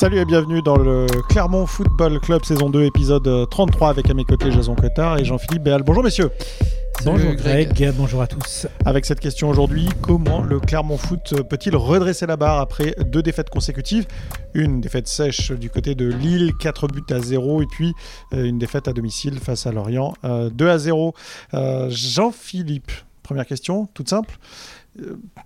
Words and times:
Salut 0.00 0.16
et 0.16 0.24
bienvenue 0.24 0.62
dans 0.62 0.78
le 0.78 1.04
Clermont 1.28 1.66
Football 1.66 2.20
Club 2.20 2.42
saison 2.42 2.70
2 2.70 2.84
épisode 2.84 3.46
33 3.50 3.90
avec 3.90 4.08
à 4.08 4.14
mes 4.14 4.24
côtés 4.24 4.50
Jason 4.50 4.74
Cotard 4.74 5.18
et 5.18 5.26
Jean-Philippe 5.26 5.62
Béal. 5.62 5.82
Bonjour 5.82 6.02
messieurs. 6.02 6.30
Bonjour 7.04 7.34
Greg. 7.34 7.92
bonjour 7.98 8.22
à 8.22 8.26
tous. 8.26 8.66
Avec 8.86 9.04
cette 9.04 9.20
question 9.20 9.50
aujourd'hui, 9.50 9.90
comment 10.00 10.40
le 10.40 10.58
Clermont 10.58 10.96
Foot 10.96 11.46
peut-il 11.50 11.76
redresser 11.76 12.24
la 12.24 12.38
barre 12.38 12.60
après 12.60 12.94
deux 13.08 13.22
défaites 13.22 13.50
consécutives? 13.50 14.06
Une 14.54 14.80
défaite 14.80 15.06
sèche 15.06 15.52
du 15.52 15.68
côté 15.68 15.94
de 15.94 16.06
Lille, 16.06 16.52
4 16.58 16.88
buts 16.88 17.02
à 17.10 17.20
0, 17.20 17.60
et 17.60 17.66
puis 17.66 17.92
euh, 18.32 18.44
une 18.44 18.58
défaite 18.58 18.88
à 18.88 18.94
domicile 18.94 19.38
face 19.38 19.66
à 19.66 19.70
Lorient, 19.70 20.14
2 20.22 20.28
euh, 20.64 20.72
à 20.72 20.78
0. 20.78 21.14
Euh, 21.52 21.90
Jean-Philippe, 21.90 22.90
première 23.22 23.44
question, 23.44 23.86
toute 23.92 24.08
simple. 24.08 24.38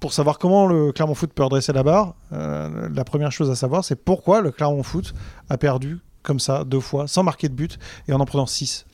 Pour 0.00 0.12
savoir 0.12 0.38
comment 0.38 0.66
le 0.66 0.92
Clermont 0.92 1.14
Foot 1.14 1.32
peut 1.32 1.44
redresser 1.44 1.72
la 1.72 1.82
barre, 1.82 2.14
la 2.30 3.04
première 3.04 3.30
chose 3.30 3.50
à 3.50 3.54
savoir, 3.54 3.84
c'est 3.84 3.96
pourquoi 3.96 4.40
le 4.40 4.50
Clermont 4.50 4.82
Foot 4.82 5.14
a 5.50 5.58
perdu 5.58 5.98
comme 6.22 6.40
ça 6.40 6.64
deux 6.64 6.80
fois, 6.80 7.06
sans 7.06 7.22
marquer 7.22 7.48
de 7.48 7.54
but, 7.54 7.78
et 8.08 8.12
en 8.12 8.18
en 8.20 8.24
prenant 8.24 8.46
6 8.46 8.86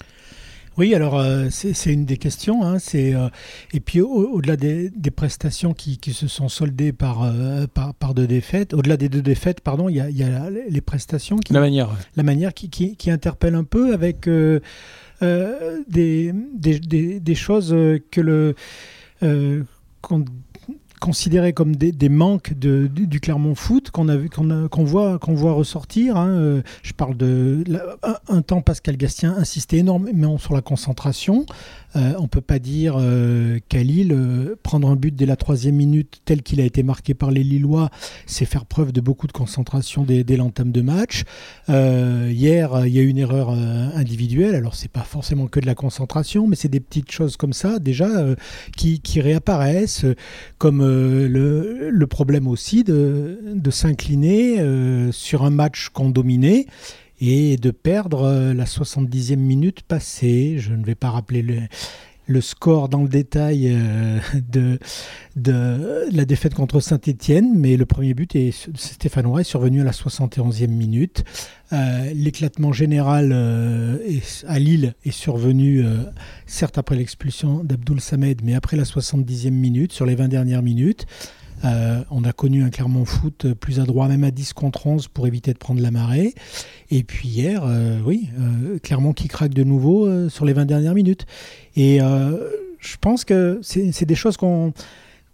oui, 0.78 0.94
alors 0.94 1.18
euh, 1.18 1.48
c'est 1.50 1.92
une 1.92 2.06
des 2.06 2.16
questions. 2.16 2.64
Hein, 2.64 2.78
euh, 2.94 3.28
et 3.74 3.80
puis 3.80 4.00
au-delà 4.00 4.56
des, 4.56 4.91
prestations 5.14 5.74
qui, 5.74 5.98
se 6.12 6.28
sont 6.28 6.48
soldées 6.48 6.92
par, 6.92 7.22
euh, 7.22 7.66
par, 7.66 8.14
deux 8.14 8.27
défaites, 8.27 8.72
au-delà 8.72 8.96
des 8.96 9.10
deux 9.10 9.20
défaites, 9.20 9.60
pardon, 9.60 9.88
il 9.91 9.96
y 9.96 10.22
a, 10.22 10.48
les 10.48 10.80
prestations 10.80 11.36
qui, 11.36 11.52
la 11.52 11.60
manière, 11.60 11.91
la 12.16 12.22
manière 12.22 12.55
qui, 12.55 12.70
qui, 12.70 13.10
interpelle 13.10 13.56
un 13.56 13.64
peu 13.64 13.92
avec 13.92 14.27
des, 15.20 16.32
des, 16.32 17.34
choses 17.34 17.77
que 18.10 18.20
le 18.20 18.55
com 20.00 20.24
considérés 21.00 21.54
comme 21.54 21.74
des, 21.74 22.09
manques 22.09 22.52
du, 22.52 23.20
Clermont 23.20 23.55
Foot 23.55 23.91
qu'on 23.91 24.05
voit, 24.84 25.19
ressortir. 25.52 26.16
Hein. 26.16 26.28
Euh, 26.28 26.62
je 26.83 26.92
parle 26.92 27.16
de 27.16 27.64
un, 28.28 28.42
temps 28.42 28.61
Pascal 28.61 28.97
Gastien 28.97 29.34
insistait 29.36 29.78
énormément 29.78 30.38
sur 30.38 30.55
la 30.55 30.60
concentration. 30.60 31.47
Euh, 31.97 32.12
on 32.19 32.22
ne 32.22 32.28
peut 32.28 32.42
pas 32.42 32.58
dire 32.58 32.94
euh, 32.98 33.58
qu'à 33.69 33.83
Lille, 33.83 34.55
prendre 34.62 34.88
un 34.88 34.97
but 34.97 35.14
dès 35.14 35.27
la 35.27 35.36
troisième 35.36 35.75
minute 35.75 36.20
tel 36.25 36.42
qu'il 36.42 36.60
a 36.60 36.64
été 36.64 36.83
marqué 36.83 37.14
par 37.14 37.30
les 37.30 37.42
Lillois, 37.42 37.91
c'est 38.27 38.44
faire 38.44 38.66
preuve 38.66 38.92
de 38.92 39.00
beaucoup 39.00 39.27
de 39.27 39.32
concentration 39.32 40.05
dès, 40.05 40.36
l'entame 40.36 40.70
de 40.70 40.82
match. 40.82 41.25
hier, 41.69 42.86
il 42.86 42.92
y 42.92 42.98
a 42.98 43.03
eu 43.03 43.08
une 43.08 43.19
erreur 43.19 43.50
individuelle, 43.50 44.55
alors 44.55 44.75
c'est 44.75 44.91
pas 44.91 45.00
forcément 45.00 45.47
que 45.47 45.60
de 45.60 45.66
la 45.66 45.75
concentration, 45.75 46.47
mais 46.47 46.56
c'est 46.56 46.69
des 46.69 46.80
petites 46.80 47.10
choses 47.10 47.36
comme 47.36 47.53
ça 47.53 47.78
déjà 47.78 48.08
qui, 48.77 49.00
réapparaissent, 49.20 50.05
comme 50.58 50.80
le, 50.91 52.06
problème 52.06 52.48
aussi 52.48 52.84
de, 52.84 53.38
de 53.55 53.70
s'incliner 53.70 54.58
sur 55.12 55.44
un 55.44 55.50
match 55.50 55.88
qu'on 55.91 56.10
dominait 56.10 56.66
et 57.20 57.56
de 57.56 57.70
perdre 57.70 58.24
euh, 58.24 58.55
la 58.55 58.64
70e 58.64 59.36
minute 59.36 59.82
passée. 59.82 60.56
Je 60.58 60.72
ne 60.72 60.84
vais 60.84 60.94
pas 60.94 61.10
rappeler 61.10 61.42
le, 61.42 61.60
score 62.39 62.89
dans 62.89 63.03
le 63.03 63.09
détail 63.09 63.73
euh, 63.73 64.20
de, 64.48 64.78
la 66.12 66.25
défaite 66.25 66.55
contre 66.55 66.78
Saint-Etienne, 66.78 67.53
mais 67.56 67.77
le 67.77 67.87
premier 67.87 68.14
but 68.14 68.37
est, 68.37 68.53
stéphanois 68.77 69.41
est 69.41 69.45
survenu 69.45 69.81
à 69.81 69.84
la 69.84 69.91
71e 69.91 70.69
minute. 70.69 71.25
Euh, 71.72 72.12
l'éclatement 72.14 72.72
général 72.72 73.33
à 74.47 74.59
Lille 74.61 74.95
est 75.05 75.11
survenu, 75.11 75.84
certes 76.47 76.78
après 76.78 76.95
l'expulsion 76.95 77.64
d'Abdoul 77.64 78.00
Samed, 78.00 78.42
mais 78.44 78.55
après 78.55 78.77
la 78.77 78.84
70e 78.84 79.50
minute, 79.50 79.92
sur 79.92 80.06
les 80.06 80.15
20 80.15 80.28
dernières 80.28 80.62
minutes. 80.62 81.06
Euh, 81.64 82.03
on 82.11 82.25
a 82.25 82.33
connu 82.33 82.62
un 82.62 82.70
Clermont 82.70 83.05
Foot 83.05 83.55
plus 83.55 83.80
adroit, 83.80 84.08
même 84.08 84.25
à 84.25 84.30
10 84.30 84.53
contre 84.53 84.86
11 84.86 85.08
pour 85.08 85.27
éviter 85.27 85.53
de 85.53 85.58
prendre 85.58 85.80
la 85.80 85.91
marée. 85.91 86.34
Et 86.91 87.03
puis 87.03 87.28
hier, 87.28 87.62
euh, 87.65 88.00
oui, 88.04 88.28
euh, 88.38 88.78
Clermont 88.82 89.12
qui 89.12 89.28
craque 89.28 89.54
de 89.54 89.65
nouveau 89.65 90.28
sur 90.28 90.44
les 90.44 90.53
20 90.53 90.65
dernières 90.65 90.94
minutes. 90.94 91.26
Et 91.76 91.98
je 91.98 92.97
pense 93.00 93.25
que 93.25 93.60
c'est 93.62 94.06
des 94.06 94.15
choses 94.15 94.37
qu'on 94.37 94.72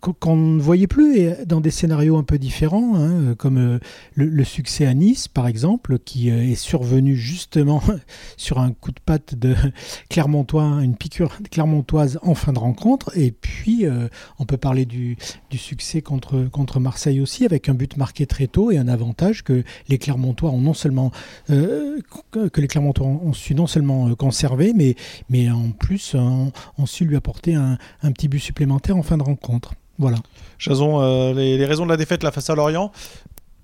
qu'on 0.01 0.37
ne 0.37 0.61
voyait 0.61 0.87
plus 0.87 1.19
et 1.19 1.45
dans 1.47 1.61
des 1.61 1.71
scénarios 1.71 2.17
un 2.17 2.23
peu 2.23 2.39
différents, 2.39 2.97
hein, 2.97 3.35
comme 3.37 3.59
euh, 3.59 3.79
le, 4.15 4.45
succès 4.45 4.87
à 4.87 4.95
Nice 4.95 5.27
par 5.29 5.47
exemple, 5.47 5.99
qui 5.99 6.31
euh, 6.31 6.43
est 6.43 6.55
survenu 6.55 7.17
justement 7.17 7.83
sur 8.37 8.59
un 8.59 8.73
coup 8.73 8.93
de 8.93 9.01
patte 9.05 9.35
de 9.35 9.55
Clermontois, 10.11 10.65
une 10.83 10.97
piqûre 10.97 11.37
clermontoise 11.51 12.19
en 12.23 12.35
fin 12.35 12.53
de 12.53 12.59
rencontre. 12.59 13.17
Et 13.17 13.33
puis 13.33 13.87
euh, 13.87 14.09
on 14.39 14.45
peut 14.45 14.57
parler 14.57 14.85
du, 14.85 15.17
succès 15.57 16.03
contre, 16.03 16.49
contre 16.51 16.81
Marseille 16.81 17.21
aussi, 17.21 17.47
avec 17.47 17.69
un 17.69 17.75
but 17.75 17.97
marqué 17.97 18.27
très 18.27 18.47
tôt 18.47 18.71
et 18.71 18.77
un 18.77 18.89
avantage 18.89 19.43
que 19.43 19.65
les 19.89 19.97
Clermontois 19.97 20.51
ont 20.51 20.61
non 20.61 20.75
seulement 20.75 21.11
que 21.49 22.61
les 22.61 22.69
Clermontois 22.69 23.07
ont 23.07 23.33
su 23.33 23.55
non 23.55 23.67
seulement 23.67 24.15
conserver, 24.15 24.75
mais, 24.75 24.97
mais 25.31 25.51
en 25.51 25.71
plus 25.71 26.15
ont, 26.15 26.53
su 26.85 27.07
lui 27.07 27.17
apporter 27.17 27.55
un 27.55 27.79
petit 28.13 28.29
but 28.29 28.39
supplémentaire 28.39 28.99
en 28.99 29.03
fin 29.03 29.17
de 29.17 29.23
rencontre. 29.23 29.73
Voilà. 29.99 30.19
Jason, 30.59 31.01
euh, 31.01 31.33
les, 31.33 31.65
raisons 31.65 31.85
de 31.85 31.91
la 31.91 31.97
défaite 31.97 32.23
la 32.23 32.31
face 32.31 32.51
à 32.51 32.55
Lorient, 32.55 32.93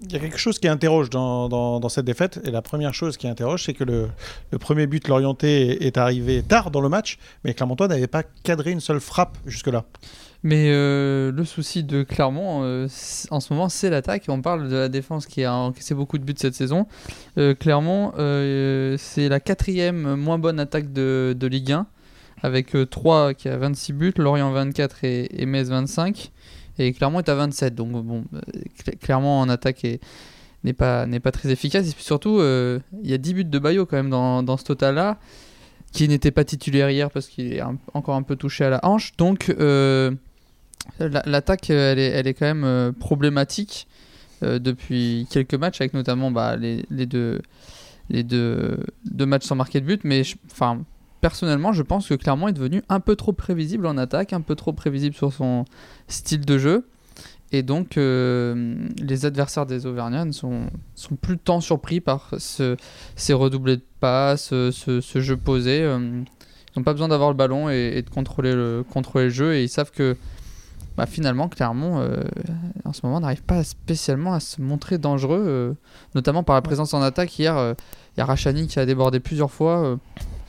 il 0.01 0.13
y 0.13 0.17
a 0.17 0.19
quelque 0.19 0.39
chose 0.39 0.59
qui 0.59 0.67
interroge 0.67 1.11
dans, 1.11 1.89
cette 1.89 2.05
défaite. 2.05 2.41
Et 2.45 2.51
la 2.51 2.63
première 2.63 2.93
chose 2.93 3.17
qui 3.17 3.29
interroge, 3.29 3.65
c'est 3.65 3.75
que 3.75 3.85
le, 3.85 4.09
premier 4.59 4.87
but 4.87 5.07
l'orienté 5.07 5.87
est 5.87 5.97
arrivé 5.97 6.43
tard 6.43 6.71
dans 6.71 6.81
le 6.81 6.89
match, 6.89 7.19
mais 7.45 7.55
Clermontois 7.55 7.89
n'avait 7.89 8.09
pas 8.09 8.25
cadré 8.43 8.73
une 8.73 8.81
seule 8.81 9.01
frappe 9.01 9.37
jusque-là. 9.47 9.85
Mais 10.45 10.71
euh, 10.71 11.31
le 11.31 11.45
souci 11.45 11.85
de 11.85 12.03
Clermont, 12.03 12.65
euh, 12.65 12.89
en 13.31 13.39
ce 13.39 13.53
moment, 13.53 13.69
c'est 13.69 13.91
l'attaque. 13.91 14.25
On 14.27 14.43
parle 14.43 14.69
de 14.69 14.75
la 14.75 14.89
défense 14.89 15.27
qui 15.27 15.45
a 15.45 15.55
encaissé 15.55 15.95
beaucoup 15.95 16.19
de 16.19 16.25
buts 16.25 16.35
cette 16.37 16.57
saison. 16.57 16.89
Clermont, 17.61 18.13
c'est 18.99 19.29
la 19.29 19.39
quatrième 19.39 20.17
moins 20.17 20.39
bonne 20.39 20.59
attaque 20.59 20.93
de, 20.93 21.37
de 21.39 21.47
Ligue 21.47 21.73
1 21.73 21.87
avec 22.43 22.77
3 22.91 23.17
euh, 23.17 23.33
qui 23.33 23.49
a 23.49 23.57
26 23.57 23.93
buts, 23.93 24.13
Lorient 24.17 24.51
24 24.51 25.05
et, 25.05 25.47
Metz 25.47 25.69
25. 25.69 26.33
Et 26.79 26.93
Clermont 26.93 27.21
est 27.21 27.29
à 27.29 27.35
27. 27.35 27.75
Donc, 27.75 27.91
bon, 27.91 28.25
euh, 28.35 28.41
clairement, 29.01 29.41
en 29.41 29.49
attaque 29.49 29.87
n'est 30.65 30.73
pas, 30.73 31.07
pas 31.07 31.33
très 31.33 31.51
efficace. 31.51 31.89
Et 31.89 31.93
puis 31.93 32.05
surtout, 32.05 32.39
euh, 32.39 32.81
il 33.03 33.11
y 33.11 33.15
a 33.15 33.19
10 33.19 33.35
buts 33.35 33.45
de 33.45 33.59
Bayo 33.59 33.87
quand 33.87 33.97
même 33.97 34.11
dans, 34.11 34.43
dans 34.43 34.57
ce 34.57 34.65
total-là, 34.65 35.19
qui 35.93 36.09
n'était 36.09 36.31
pas 36.31 36.45
titulaire 36.45 36.91
hier 36.91 37.11
parce 37.11 37.29
qu'il 37.29 37.53
est 37.53 37.63
encore 37.95 38.17
un 38.17 38.23
peu 38.23 38.37
touché 38.37 38.65
à 38.65 38.71
la 38.71 38.81
hanche. 38.85 39.17
Donc, 39.19 39.55
l'attaque, 40.99 41.71
elle, 41.71 41.99
est, 41.99 42.09
elle 42.09 42.27
est 42.27 42.35
quand 42.35 42.53
même 42.55 42.93
problématique 42.95 43.87
depuis 44.41 45.29
quelques 45.31 45.55
matchs, 45.55 45.81
avec 45.81 45.95
notamment 45.95 46.33
bah, 46.33 46.57
les, 46.57 46.85
les, 46.91 47.07
deux, 47.07 47.41
les 48.09 48.25
deux, 48.25 48.79
deux 49.05 49.27
matchs 49.27 49.45
sans 49.45 49.55
marquer 49.55 49.81
de 49.81 49.87
but. 49.87 50.01
Mais 50.03 50.23
enfin 50.51 50.83
personnellement, 51.23 51.73
je 51.73 51.83
pense 51.83 52.09
que 52.09 52.15
Clermont 52.15 52.49
est 52.49 52.53
devenu 52.53 52.83
un 52.91 53.01
peu 53.01 53.17
trop 53.17 53.33
prévisible 53.33 53.87
en 53.87 53.97
attaque, 53.97 54.35
un 54.35 54.43
peu 54.43 54.57
trop 54.57 54.73
prévisible 54.73 55.15
sur 55.15 55.33
son 55.33 55.65
style 56.09 56.45
de 56.45 56.59
jeu. 56.59 56.87
Et 57.53 57.63
donc, 57.63 57.97
euh, 57.97 58.75
les 58.99 59.25
adversaires 59.25 59.65
des 59.65 59.87
Auvergnats 59.87 60.33
sont, 60.33 60.63
sont 60.95 61.15
plus 61.15 61.39
tant 61.39 61.61
surpris 61.61 62.01
par 62.01 62.31
ce, 62.39 62.77
ces 63.15 63.35
redoublés 63.35 63.77
de 63.77 63.85
passes, 64.01 64.49
ce, 64.49 64.71
ce, 65.01 65.21
jeu 65.21 65.37
posé. 65.37 65.83
Euh, 65.83 65.99
ils 66.01 66.79
n'ont 66.79 66.83
pas 66.83 66.93
besoin 66.93 67.09
d'avoir 67.09 67.31
le 67.31 67.37
ballon 67.37 67.69
et, 67.69 68.03
de 68.03 68.11
contrôler 68.11 68.55
le, 68.55 68.85
contrôler 68.91 69.27
le 69.27 69.31
jeu. 69.31 69.55
Et 69.55 69.63
ils 69.63 69.69
savent 69.69 69.93
que 69.93 70.17
bah, 70.97 71.07
finalement, 71.07 71.49
Clermont, 71.49 72.01
euh, 72.01 72.25
en 72.85 72.93
ce 72.93 73.03
moment, 73.05 73.21
n'arrive 73.21 73.43
pas 73.43 73.63
spécialement 73.63 74.33
à 74.33 74.41
se 74.41 74.61
montrer 74.61 74.99
dangereux, 74.99 75.77
notamment 76.17 76.43
par 76.43 76.57
la 76.57 76.63
présence 76.63 76.95
en 76.95 77.03
attaque. 77.03 77.39
Hier, 77.39 77.75
il 78.17 78.19
y 78.19 78.23
a 78.23 78.25
Rachani 78.25 78.67
qui 78.67 78.81
a 78.81 78.87
débordé 78.87 79.21
plusieurs 79.21 79.53
fois 79.53 79.99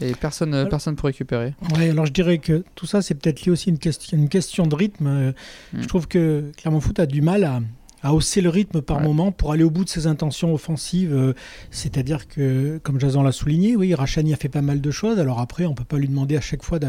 et 0.01 0.13
personne 0.13 0.67
personne 0.69 0.95
pour 0.95 1.07
récupérer. 1.07 1.53
Ouais, 1.75 1.89
alors 1.89 2.05
je 2.05 2.11
dirais 2.13 2.37
que 2.37 2.63
tout 2.75 2.85
ça 2.85 3.01
c'est 3.01 3.15
peut-être 3.15 3.45
lié 3.45 3.51
aussi 3.51 3.69
une 3.69 3.79
question 3.79 4.17
une 4.17 4.29
question 4.29 4.67
de 4.67 4.75
rythme. 4.75 5.07
Euh, 5.07 5.31
hmm. 5.73 5.81
Je 5.81 5.87
trouve 5.87 6.07
que 6.07 6.51
Clermont 6.57 6.79
Foot 6.79 6.99
a 6.99 7.05
du 7.05 7.21
mal 7.21 7.43
à 7.43 7.61
à 8.03 8.13
hausser 8.13 8.41
le 8.41 8.49
rythme 8.49 8.81
par 8.81 8.99
moment 8.99 9.31
pour 9.31 9.53
aller 9.53 9.63
au 9.63 9.69
bout 9.69 9.85
de 9.85 9.89
ses 9.89 10.07
intentions 10.07 10.53
offensives. 10.53 11.13
Euh, 11.13 11.33
c'est-à-dire 11.71 12.27
que, 12.27 12.77
comme 12.83 12.99
Jason 12.99 13.23
l'a 13.23 13.31
souligné, 13.31 13.77
oui, 13.77 13.95
Rachani 13.95 14.33
a 14.33 14.35
fait 14.35 14.49
pas 14.49 14.61
mal 14.61 14.81
de 14.81 14.91
choses. 14.91 15.19
Alors 15.19 15.39
après, 15.39 15.65
on 15.65 15.73
peut 15.73 15.85
pas 15.85 15.97
lui 15.97 16.09
demander 16.09 16.35
à 16.35 16.41
chaque 16.41 16.63
fois 16.63 16.79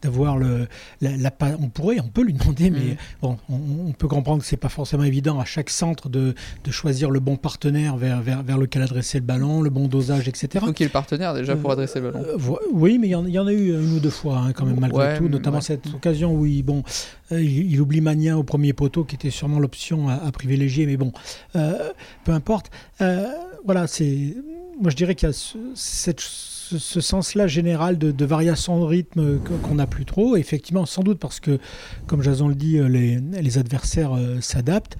d'avoir 0.00 0.38
le. 0.38 0.68
La, 1.00 1.32
on 1.58 1.68
pourrait, 1.68 1.98
on 2.00 2.08
peut 2.08 2.22
lui 2.22 2.32
demander, 2.32 2.70
mais 2.70 2.78
mm. 2.78 2.96
bon, 3.20 3.38
on, 3.48 3.92
peut 3.92 4.06
comprendre 4.06 4.42
que 4.42 4.46
c'est 4.46 4.56
pas 4.56 4.68
forcément 4.68 5.02
évident 5.02 5.40
à 5.40 5.44
chaque 5.44 5.70
centre 5.70 6.08
de, 6.08 6.34
de 6.64 6.70
choisir 6.70 7.10
le 7.10 7.18
bon 7.18 7.36
partenaire 7.36 7.96
vers, 7.96 8.22
vers, 8.22 8.42
vers, 8.44 8.56
lequel 8.56 8.82
adresser 8.82 9.18
le 9.18 9.24
ballon, 9.24 9.62
le 9.62 9.70
bon 9.70 9.88
dosage, 9.88 10.28
etc. 10.28 10.48
Il 10.54 10.60
faut 10.60 10.72
qu'il 10.72 10.84
y 10.84 10.86
ait 10.86 10.88
le 10.88 10.92
partenaire 10.92 11.34
déjà 11.34 11.56
pour 11.56 11.70
euh, 11.70 11.72
adresser 11.72 12.00
le 12.00 12.12
ballon. 12.12 12.24
Euh, 12.24 12.56
oui, 12.72 12.98
mais 12.98 13.08
il 13.08 13.10
y, 13.10 13.38
en 13.38 13.46
a 13.46 13.52
eu 13.52 13.72
une 13.72 13.96
ou 13.96 14.00
deux 14.00 14.10
fois 14.10 14.38
hein, 14.38 14.52
quand 14.52 14.66
même, 14.66 14.78
malgré 14.78 15.18
tout, 15.18 15.28
notamment 15.28 15.60
cette 15.60 15.88
occasion 15.88 16.32
où 16.32 16.46
il, 16.46 16.62
bon, 16.62 16.84
il, 17.32 17.80
oublie 17.80 18.00
Magnin 18.00 18.36
au 18.36 18.44
premier 18.44 18.72
poteau, 18.72 19.02
qui 19.02 19.16
était 19.16 19.30
sûrement 19.30 19.58
l'option 19.58 20.08
à, 20.08 20.14
à 20.14 20.30
privilégier 20.30 20.59
mais 20.86 20.96
bon, 20.96 21.12
euh, 21.56 21.90
peu 22.24 22.32
importe. 22.32 22.70
Euh, 23.00 23.26
voilà, 23.64 23.86
c'est. 23.86 24.34
Moi, 24.80 24.90
je 24.90 24.96
dirais 24.96 25.14
qu'il 25.14 25.28
y 25.28 25.32
a 25.32 25.34
cette 25.74 26.20
ce, 26.20 27.00
sens-là 27.00 27.48
général 27.48 27.98
de, 27.98 28.24
variation 28.24 28.78
de 28.80 28.84
rythme 28.84 29.38
qu'on 29.62 29.74
n'a 29.74 29.86
plus 29.86 30.04
trop. 30.04 30.36
Effectivement, 30.36 30.86
sans 30.86 31.02
doute 31.02 31.18
parce 31.18 31.40
que, 31.40 31.58
comme 32.06 32.22
Jason 32.22 32.48
le 32.48 32.54
dit, 32.54 32.78
les, 32.78 33.58
adversaires 33.58 34.12
s'adaptent. 34.40 34.96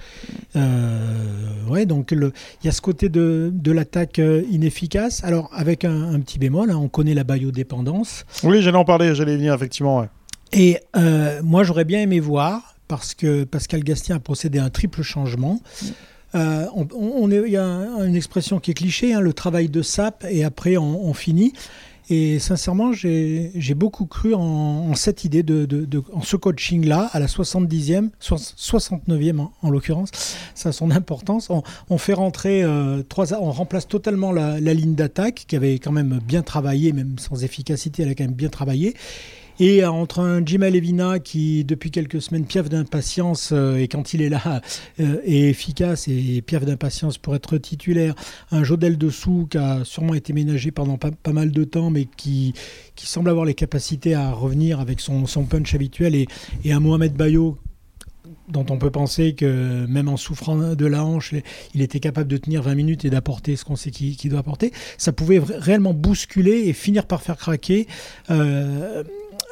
ouais, 1.68 1.86
donc 1.86 2.10
il 2.12 2.32
y 2.64 2.68
a 2.68 2.72
ce 2.72 2.80
côté 2.80 3.08
de, 3.08 3.52
l'attaque 3.66 4.20
inefficace. 4.50 5.22
Alors, 5.22 5.48
avec 5.54 5.84
un, 5.84 6.18
petit 6.20 6.40
bémol, 6.40 6.72
hein, 6.72 6.76
on 6.76 6.88
connaît 6.88 7.14
la 7.14 7.24
biodépendance. 7.24 8.26
Oui, 8.42 8.60
j'allais 8.62 8.76
en 8.76 8.84
parler, 8.84 9.14
j'allais 9.14 9.36
venir, 9.36 9.54
effectivement. 9.54 10.06
Et 10.52 10.78
moi, 11.42 11.62
j'aurais 11.62 11.84
bien 11.84 12.00
aimé 12.02 12.18
voir 12.18 12.74
parce 12.90 13.14
que 13.14 13.44
Pascal 13.44 13.84
Gastien 13.84 14.16
a 14.16 14.18
procédé 14.18 14.58
à 14.58 14.64
un 14.64 14.68
triple 14.68 15.02
changement. 15.02 15.60
Euh, 16.34 16.66
on, 16.74 17.30
il 17.30 17.52
y 17.52 17.56
a 17.56 17.64
une 17.64 18.16
expression 18.16 18.58
qui 18.58 18.72
est 18.72 18.74
cliché, 18.74 19.14
hein, 19.14 19.20
le 19.20 19.32
travail 19.32 19.68
de 19.68 19.80
sape, 19.80 20.26
et 20.28 20.42
après 20.42 20.76
on, 20.76 21.14
finit. 21.14 21.52
Et 22.08 22.40
sincèrement, 22.40 22.92
j'ai 22.92 23.74
beaucoup 23.76 24.06
cru 24.06 24.34
en, 24.34 24.92
cette 24.96 25.24
idée, 25.24 25.44
de, 25.44 26.02
en 26.12 26.22
ce 26.22 26.34
coaching-là, 26.34 27.10
à 27.12 27.20
la 27.20 27.26
70e, 27.26 28.10
69e 28.20 29.46
en, 29.62 29.70
l'occurrence, 29.70 30.10
ça 30.56 30.70
a 30.70 30.72
son 30.72 30.90
importance. 30.90 31.48
On, 31.88 31.98
fait 31.98 32.14
rentrer 32.14 32.64
euh, 32.64 33.04
trois, 33.08 33.32
on 33.34 33.52
remplace 33.52 33.86
totalement 33.86 34.32
la, 34.32 34.58
la 34.58 34.74
ligne 34.74 34.96
d'attaque 34.96 35.44
qui 35.46 35.54
avait 35.54 35.78
quand 35.78 35.92
même 35.92 36.18
bien 36.26 36.42
travaillé, 36.42 36.92
même 36.92 37.20
sans 37.20 37.44
efficacité, 37.44 38.02
elle 38.02 38.08
a 38.08 38.14
quand 38.16 38.24
même 38.24 38.32
bien 38.32 38.48
travaillé. 38.48 38.96
Et 39.62 39.84
entre 39.84 40.20
un 40.20 40.42
Jim 40.44 40.60
Levina 40.60 41.18
qui, 41.18 41.66
depuis 41.66 41.90
quelques 41.90 42.22
semaines, 42.22 42.46
piaffe 42.46 42.70
d'impatience, 42.70 43.50
euh, 43.52 43.76
et 43.76 43.88
quand 43.88 44.14
il 44.14 44.22
est 44.22 44.30
là, 44.30 44.62
euh, 45.00 45.20
est 45.22 45.50
efficace 45.50 46.08
et 46.08 46.40
piaffe 46.40 46.64
d'impatience 46.64 47.18
pour 47.18 47.34
être 47.34 47.58
titulaire, 47.58 48.14
un 48.52 48.64
Jodel 48.64 48.96
dessous 48.96 49.46
qui 49.50 49.58
a 49.58 49.84
sûrement 49.84 50.14
été 50.14 50.32
ménagé 50.32 50.70
pendant 50.70 50.96
pas, 50.96 51.10
mal 51.30 51.50
de 51.50 51.64
temps, 51.64 51.90
mais 51.90 52.06
qui, 52.16 52.54
qui 52.96 53.06
semble 53.06 53.28
avoir 53.28 53.44
les 53.44 53.52
capacités 53.52 54.14
à 54.14 54.32
revenir 54.32 54.80
avec 54.80 54.98
son, 54.98 55.26
son 55.26 55.44
punch 55.44 55.74
habituel, 55.74 56.14
et, 56.14 56.26
et 56.64 56.72
un 56.72 56.80
Mohamed 56.80 57.12
Bayo 57.12 57.58
dont 58.48 58.64
on 58.70 58.78
peut 58.78 58.90
penser 58.90 59.34
que 59.34 59.86
même 59.86 60.08
en 60.08 60.16
souffrant 60.16 60.74
de 60.74 60.86
la 60.86 61.04
hanche, 61.04 61.34
il 61.74 61.82
était 61.82 62.00
capable 62.00 62.28
de 62.28 62.36
tenir 62.36 62.62
20 62.62 62.74
minutes 62.74 63.04
et 63.04 63.10
d'apporter 63.10 63.56
ce 63.56 63.64
qu'on 63.64 63.76
sait 63.76 63.90
qu'il 63.90 64.30
doit 64.30 64.40
apporter, 64.40 64.72
ça 64.98 65.12
pouvait 65.12 65.38
réellement 65.38 65.94
bousculer 65.94 66.68
et 66.68 66.72
finir 66.72 67.06
par 67.06 67.22
faire 67.22 67.36
craquer 67.36 67.86
euh, 68.30 69.04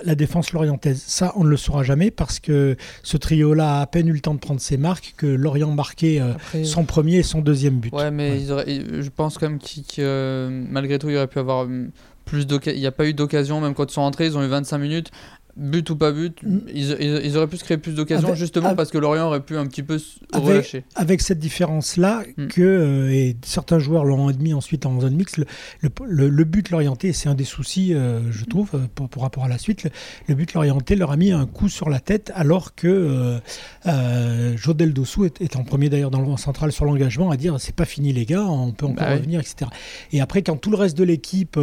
la 0.05 0.15
défense 0.15 0.53
lorientaise. 0.53 1.03
Ça, 1.07 1.33
on 1.37 1.45
ne 1.45 1.49
le 1.49 1.57
saura 1.57 1.83
jamais 1.83 2.11
parce 2.11 2.41
que 2.41 2.77
ce 3.03 3.17
trio-là 3.17 3.79
a 3.79 3.81
à 3.83 3.87
peine 3.87 4.09
eu 4.09 4.13
le 4.13 4.21
temps 4.21 4.35
de 4.35 4.41
prendre 4.41 4.61
ses 4.61 4.77
marques 4.77 5.15
que 5.17 5.27
Lorient 5.27 5.71
marquait 5.73 6.21
euh, 6.21 6.65
son 6.65 6.85
premier 6.85 7.17
et 7.17 7.23
son 7.23 7.41
deuxième 7.41 7.79
but. 7.79 7.93
Ouais, 7.93 8.11
mais 8.11 8.41
je 8.41 9.09
pense 9.09 9.39
quand 9.39 9.49
même 9.49 9.59
que 9.59 10.49
malgré 10.71 10.99
tout, 10.99 11.09
il 11.09 11.17
aurait 11.17 11.27
pu 11.27 11.39
avoir 11.39 11.63
hum, 11.63 11.91
plus 12.25 12.47
d'occasions. 12.47 12.77
Il 12.77 12.81
n'y 12.81 12.87
a 12.87 12.93
pas 12.93 13.07
eu 13.07 13.15
d'occasion, 13.15 13.61
même 13.61 13.75
quand 13.75 13.91
ils 13.91 13.95
sont 13.95 14.03
rentrés, 14.03 14.27
ils 14.27 14.37
ont 14.37 14.43
eu 14.43 14.49
25 14.49 14.79
minutes 14.79 15.11
but 15.59 15.91
ou 15.91 15.97
pas 15.97 16.13
but, 16.13 16.41
mm. 16.43 16.61
ils, 16.73 17.37
auraient 17.37 17.49
pu 17.49 17.57
se 17.57 17.65
créer 17.65 17.77
plus 17.77 17.95
d'occasions 17.95 18.35
justement 18.35 18.75
parce 18.75 18.91
que 18.91 18.99
Lorient 18.99 19.27
aurait 19.27 19.43
pu 19.43 19.57
un 19.57 19.67
petit 19.67 19.83
peu 19.83 19.99
se 19.99 20.19
relâcher. 20.33 20.85
Avec 20.95 21.21
cette 21.21 21.39
différence-là, 21.39 22.23
mm. 22.37 22.47
que 22.47 22.63
euh, 22.63 23.13
et 23.13 23.37
certains 23.43 23.79
joueurs 23.79 24.05
l'ont 24.05 24.29
admis 24.29 24.55
ensuite 24.55 24.87
en 24.87 25.01
zone 25.01 25.15
mixte, 25.15 25.39
le, 25.81 26.29
le, 26.29 26.45
but 26.45 26.71
l'orienté, 26.71 27.13
c'est 27.13 27.29
un 27.29 27.35
des 27.35 27.45
soucis, 27.45 27.93
euh, 27.93 28.21
je 28.31 28.45
trouve, 28.45 28.71
euh, 28.75 29.07
pour, 29.09 29.23
rapport 29.23 29.45
à 29.45 29.49
la 29.49 29.59
suite. 29.59 29.89
Le, 30.29 30.35
but 30.35 30.55
l'orienté 30.55 30.95
leur 30.95 31.11
a 31.11 31.17
mis 31.17 31.33
un 31.33 31.47
coup 31.47 31.69
sur 31.69 31.91
la 31.91 32.01
tête 32.01 32.31
alors 32.35 32.75
que 32.75 33.41
Jodel 34.57 34.93
Dossou 34.93 35.25
est, 35.25 35.57
en 35.57 35.65
premier 35.65 35.89
d'ailleurs 35.89 36.11
dans 36.11 36.21
le 36.21 36.37
central 36.37 36.71
sur 36.71 36.85
l'engagement 36.85 37.31
à 37.31 37.37
dire 37.37 37.57
c'est 37.59 37.75
pas 37.75 37.85
fini 37.85 38.13
les 38.13 38.25
gars, 38.25 38.45
on 38.45 38.73
peut 38.73 38.87
encore 38.87 39.07
bah 39.07 39.15
revenir, 39.15 39.41
etc. 39.41 39.71
Et 40.13 40.21
après, 40.21 40.43
quand 40.43 40.57
tout 40.57 40.71
le 40.71 40.77
reste 40.77 40.97
de 40.97 41.05
l'équipe 41.05 41.59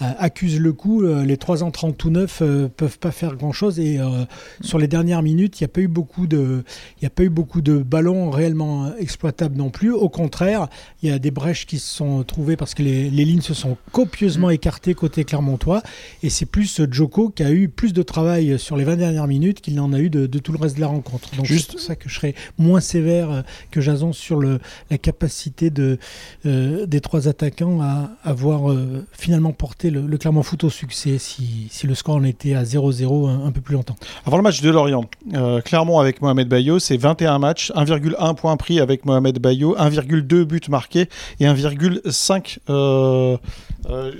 accuse 0.00 0.58
le 0.58 0.72
coup, 0.72 1.02
les 1.02 1.36
trois 1.36 1.62
entrants 1.62 1.92
tout 1.92 2.10
neufs 2.10 2.42
peuvent 2.76 2.98
pas 2.98 3.11
faire 3.12 3.36
grand 3.36 3.52
chose 3.52 3.78
et 3.78 3.98
euh, 3.98 4.24
sur 4.60 4.78
les 4.78 4.88
dernières 4.88 5.22
minutes 5.22 5.60
il 5.60 5.64
n'y 5.64 5.66
a 5.66 5.68
pas 5.68 5.80
eu 5.80 5.88
beaucoup 5.88 6.26
de 6.26 6.64
il 7.00 7.06
a 7.06 7.10
pas 7.10 7.22
eu 7.24 7.28
beaucoup 7.28 7.60
de 7.60 7.78
ballons 7.78 8.30
réellement 8.30 8.94
exploitables 8.96 9.56
non 9.56 9.70
plus. 9.70 9.92
Au 9.92 10.08
contraire 10.08 10.68
il 11.02 11.10
y 11.10 11.12
a 11.12 11.18
des 11.18 11.30
brèches 11.30 11.66
qui 11.66 11.78
se 11.78 11.94
sont 11.94 12.22
trouvées 12.24 12.56
parce 12.56 12.74
que 12.74 12.82
les, 12.82 13.10
lignes 13.10 13.40
se 13.40 13.54
sont 13.54 13.76
copieusement 13.92 14.48
mm. 14.48 14.52
écartées 14.52 14.94
côté 14.94 15.24
Clermontois. 15.24 15.82
Et 16.22 16.30
c'est 16.30 16.46
plus 16.46 16.80
Joko 16.90 17.28
qui 17.30 17.42
a 17.42 17.50
eu 17.50 17.68
plus 17.68 17.92
de 17.92 18.02
travail 18.02 18.58
sur 18.58 18.76
les 18.76 18.84
20 18.84 18.96
dernières 18.96 19.26
minutes 19.26 19.60
qu'il 19.60 19.74
n'en 19.74 19.92
a 19.92 19.98
eu 19.98 20.10
de, 20.10 20.26
tout 20.38 20.52
le 20.52 20.58
reste 20.58 20.76
de 20.76 20.80
la 20.80 20.88
rencontre. 20.88 21.34
Donc 21.36 21.46
c'est 21.46 21.66
pour 21.66 21.80
ça 21.80 21.96
que 21.96 22.08
je 22.08 22.14
serais 22.14 22.34
moins 22.58 22.80
sévère 22.80 23.30
euh, 23.30 23.42
que 23.70 23.80
Jason 23.80 24.12
sur 24.12 24.38
le, 24.38 24.58
la 24.90 24.98
capacité 24.98 25.70
de, 25.70 25.98
euh, 26.46 26.86
des 26.86 27.00
trois 27.00 27.28
attaquants 27.28 27.80
à 27.80 28.10
avoir 28.24 28.74
finalement 29.12 29.52
porté 29.52 29.90
le, 29.90 30.16
Clermont 30.18 30.42
Foot 30.42 30.64
au 30.64 30.70
succès 30.70 31.18
si, 31.18 31.66
si 31.70 31.86
le 31.86 31.94
score 31.94 32.16
en 32.16 32.24
était 32.24 32.54
à 32.54 32.64
0-0 32.92 33.46
un, 33.46 33.50
peu 33.50 33.60
plus 33.60 33.74
longtemps. 33.74 33.96
Avant 34.26 34.36
le 34.36 34.42
match 34.42 34.60
de 34.60 34.70
Lorient, 34.70 35.04
euh, 35.34 35.60
Clermont 35.60 35.98
avec 35.98 36.20
Mohamed 36.22 36.48
Bayo, 36.48 36.78
c'est 36.78 36.96
21 36.96 37.38
matchs, 37.38 37.72
1,1 37.74 38.34
point 38.34 38.56
pris 38.56 38.80
avec 38.80 39.04
Mohamed 39.04 39.38
Bayo, 39.38 39.76
1,2 39.76 40.44
buts 40.44 40.60
marqués 40.68 41.08
et 41.40 41.46
1,5. 41.46 42.58
Euh, 42.68 43.36
euh, 43.90 44.12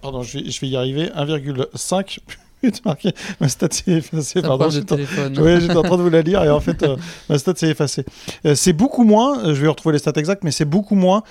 pardon, 0.00 0.22
je 0.22 0.38
vais, 0.38 0.50
je 0.50 0.60
vais 0.60 0.68
y 0.68 0.76
arriver. 0.76 1.06
1,5 1.06 2.18
Ma 3.40 3.48
stat 3.48 3.68
s'est 3.70 3.92
effacée. 3.92 4.42
Pardon, 4.42 4.70
j'étais 4.70 4.94
en... 4.94 5.76
en 5.76 5.82
train 5.82 5.96
de 5.96 6.02
vous 6.02 6.10
la 6.10 6.22
lire 6.22 6.42
et 6.42 6.50
en 6.50 6.60
fait, 6.60 6.82
euh, 6.82 6.96
ma 7.28 7.38
stat 7.38 7.54
s'est 7.56 7.68
effacée. 7.68 8.04
Euh, 8.44 8.54
c'est 8.54 8.72
beaucoup 8.72 9.04
moins, 9.04 9.38
euh, 9.40 9.54
je 9.54 9.60
vais 9.60 9.68
retrouver 9.68 9.92
les 9.92 9.98
stats 9.98 10.12
exactes, 10.16 10.44
mais 10.44 10.50
c'est 10.50 10.64
beaucoup 10.64 10.94
moins 10.94 11.22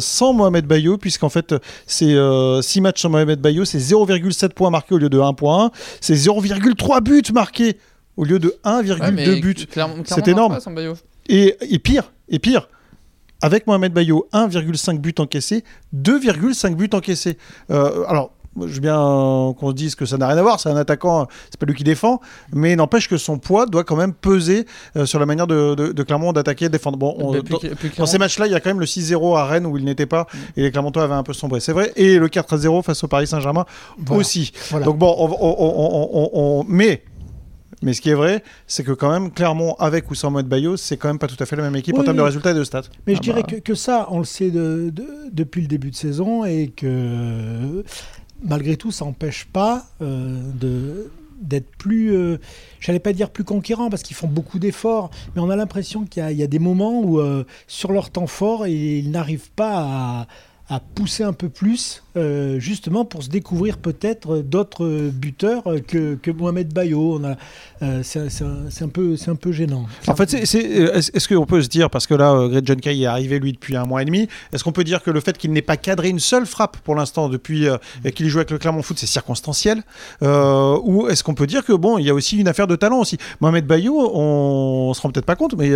sans 0.00 0.32
Mohamed 0.32 0.66
Bayo, 0.66 0.98
puisqu'en 0.98 1.28
fait, 1.28 1.54
c'est 1.86 2.16
6 2.62 2.80
matchs 2.80 3.02
sans 3.02 3.10
Mohamed 3.10 3.40
Bayo, 3.40 3.64
c'est 3.64 3.78
0,7 3.78 4.50
points 4.50 4.70
marqués 4.70 4.94
au 4.94 4.98
lieu 4.98 5.08
de 5.08 5.18
1.1, 5.18 5.70
c'est 6.00 6.14
0,3 6.14 7.02
buts 7.02 7.22
marqués 7.32 7.78
au 8.16 8.24
lieu 8.24 8.38
de 8.38 8.56
1,2 8.64 9.40
buts. 9.40 9.54
C'est 10.04 10.28
énorme. 10.28 10.58
et, 11.28 11.56
et 11.60 11.78
pire, 11.78 12.12
et 12.28 12.38
pire 12.38 12.68
avec 13.40 13.66
Mohamed 13.66 13.92
Bayo, 13.92 14.28
1,5 14.32 14.98
buts 14.98 15.14
encaissés, 15.18 15.64
2,5 15.94 16.74
buts 16.74 16.90
encaissés. 16.92 17.38
Euh, 17.70 18.04
alors, 18.08 18.32
je 18.66 18.74
veux 18.74 18.80
bien 18.80 18.96
qu'on 19.58 19.70
se 19.70 19.74
dise 19.74 19.94
que 19.94 20.06
ça 20.06 20.16
n'a 20.16 20.28
rien 20.28 20.36
à 20.36 20.42
voir, 20.42 20.60
c'est 20.60 20.68
un 20.68 20.76
attaquant, 20.76 21.26
c'est 21.50 21.58
pas 21.58 21.66
lui 21.66 21.74
qui 21.74 21.84
défend, 21.84 22.20
mais 22.52 22.76
n'empêche 22.76 23.08
que 23.08 23.16
son 23.16 23.38
poids 23.38 23.66
doit 23.66 23.84
quand 23.84 23.96
même 23.96 24.12
peser 24.12 24.66
euh, 24.96 25.06
sur 25.06 25.18
la 25.18 25.26
manière 25.26 25.46
de, 25.46 25.74
de, 25.74 26.02
Clermont 26.02 26.32
d'attaquer 26.32 26.66
et 26.66 26.68
de 26.68 26.72
défendre. 26.72 26.98
Bon, 26.98 27.34
dans, 27.98 28.06
ces 28.06 28.18
matchs-là, 28.18 28.46
il 28.46 28.52
y 28.52 28.54
a 28.54 28.60
quand 28.60 28.70
même 28.70 28.80
le 28.80 28.86
6-0 28.86 29.36
à 29.36 29.44
Rennes 29.44 29.66
où 29.66 29.76
il 29.76 29.84
n'était 29.84 30.06
pas 30.06 30.26
mm. 30.32 30.38
et 30.56 30.62
les 30.62 30.70
Clermontois 30.70 31.04
avaient 31.04 31.14
un 31.14 31.22
peu 31.22 31.32
sombré, 31.32 31.60
c'est 31.60 31.72
vrai, 31.72 31.92
et 31.96 32.18
le 32.18 32.28
4-0 32.28 32.82
face 32.82 33.04
au 33.04 33.08
Paris 33.08 33.26
Saint-Germain 33.26 33.64
aussi. 34.10 34.52
Donc 34.84 34.98
bon, 34.98 35.14
on, 35.18 36.64
mais 36.68 37.02
mais 37.82 37.92
ce 37.92 38.00
qui 38.00 38.10
est 38.10 38.14
vrai, 38.14 38.42
c'est 38.66 38.82
que 38.82 38.92
quand 38.92 39.10
même, 39.10 39.30
Clermont, 39.30 39.74
avec 39.78 40.10
ou 40.10 40.14
sans 40.14 40.30
Mohamed 40.30 40.48
Bayo, 40.48 40.76
c'est 40.76 40.96
quand 40.96 41.08
même 41.08 41.18
pas 41.18 41.28
tout 41.28 41.36
à 41.38 41.46
fait 41.46 41.54
la 41.54 41.62
même 41.62 41.76
équipe 41.76 41.96
en 41.96 42.02
termes 42.02 42.16
de 42.16 42.22
résultats 42.22 42.50
et 42.50 42.54
de 42.54 42.64
stats. 42.64 42.82
Mais 43.06 43.14
je 43.14 43.20
ah 43.20 43.22
dirais 43.22 43.42
bah. 43.42 43.54
que, 43.54 43.60
que, 43.60 43.74
ça, 43.74 44.08
on 44.10 44.18
le 44.18 44.24
sait 44.24 44.50
de, 44.50 44.92
depuis 45.32 45.62
le 45.62 45.68
début 45.68 45.90
de 45.90 45.96
saison 45.96 46.44
et 46.44 46.68
que 46.68 47.84
malgré 48.42 48.76
tout, 48.76 48.90
ça 48.90 49.04
n'empêche 49.04 49.46
pas 49.46 49.86
euh, 50.02 50.40
de 50.54 51.10
d'être 51.40 51.70
plus, 51.76 52.12
euh, 52.12 52.38
j'allais 52.80 52.98
pas 52.98 53.12
dire 53.12 53.30
plus 53.30 53.44
conquérant 53.44 53.90
parce 53.90 54.02
qu'ils 54.02 54.16
font 54.16 54.26
beaucoup 54.26 54.58
d'efforts, 54.58 55.10
mais 55.34 55.40
on 55.40 55.50
a 55.50 55.54
l'impression 55.54 56.04
qu'il 56.04 56.28
y, 56.32 56.42
a 56.42 56.46
des 56.48 56.58
moments 56.58 57.00
où 57.00 57.20
euh, 57.20 57.44
sur 57.68 57.92
leur 57.92 58.10
temps 58.10 58.26
fort, 58.26 58.66
ils 58.66 59.08
n'arrivent 59.12 59.52
pas 59.52 60.26
à, 60.68 60.74
à 60.74 60.80
pousser 60.80 61.22
un 61.22 61.32
peu 61.32 61.48
plus, 61.48 62.02
euh, 62.18 62.58
justement 62.58 63.04
pour 63.04 63.22
se 63.22 63.28
découvrir 63.28 63.78
peut-être 63.78 64.38
d'autres 64.38 65.10
buteurs 65.12 65.62
que, 65.86 66.16
que 66.16 66.30
Mohamed 66.30 66.72
Bayo. 66.72 67.20
Euh, 67.82 68.00
c'est 68.02 68.20
un, 68.82 68.88
peu, 68.88 69.16
un 69.26 69.34
peu 69.36 69.52
gênant. 69.52 69.86
En 70.08 70.16
fait, 70.16 70.34
est-ce 70.34 71.28
qu'on 71.28 71.46
peut 71.46 71.62
se 71.62 71.68
dire, 71.68 71.90
parce 71.90 72.06
que 72.06 72.14
là, 72.14 72.32
euh, 72.32 72.48
Greg 72.48 72.66
John 72.66 72.80
Kay 72.80 73.00
est 73.00 73.06
arrivé 73.06 73.38
lui 73.38 73.52
depuis 73.52 73.76
un 73.76 73.84
mois 73.84 74.02
et 74.02 74.04
demi, 74.04 74.28
est-ce 74.52 74.64
qu'on 74.64 74.72
peut 74.72 74.84
dire 74.84 75.02
que 75.02 75.10
le 75.10 75.20
fait 75.20 75.38
qu'il 75.38 75.52
n'ait 75.52 75.62
pas 75.62 75.76
cadré 75.76 76.08
une 76.08 76.18
seule 76.18 76.46
frappe 76.46 76.78
pour 76.78 76.96
l'instant 76.96 77.28
depuis 77.28 77.66
qu'il 78.14 78.28
joue 78.28 78.38
avec 78.38 78.50
le 78.50 78.58
Clermont 78.58 78.82
Foot, 78.82 78.98
c'est 78.98 79.06
circonstanciel 79.06 79.82
Ou 80.20 81.08
est-ce 81.08 81.22
qu'on 81.22 81.34
peut 81.34 81.46
dire 81.46 81.64
que 81.64 81.72
bon, 81.72 81.98
il 81.98 82.06
y 82.06 82.10
a 82.10 82.14
aussi 82.14 82.36
une 82.36 82.48
affaire 82.48 82.66
de 82.66 82.76
talent 82.76 83.00
aussi? 83.00 83.16
Mohamed 83.40 83.66
Bayo, 83.66 84.10
on, 84.12 84.88
ne 84.88 84.94
se 84.94 85.00
rend 85.00 85.10
peut-être 85.10 85.26
pas 85.26 85.36
compte, 85.36 85.54
mais 85.56 85.70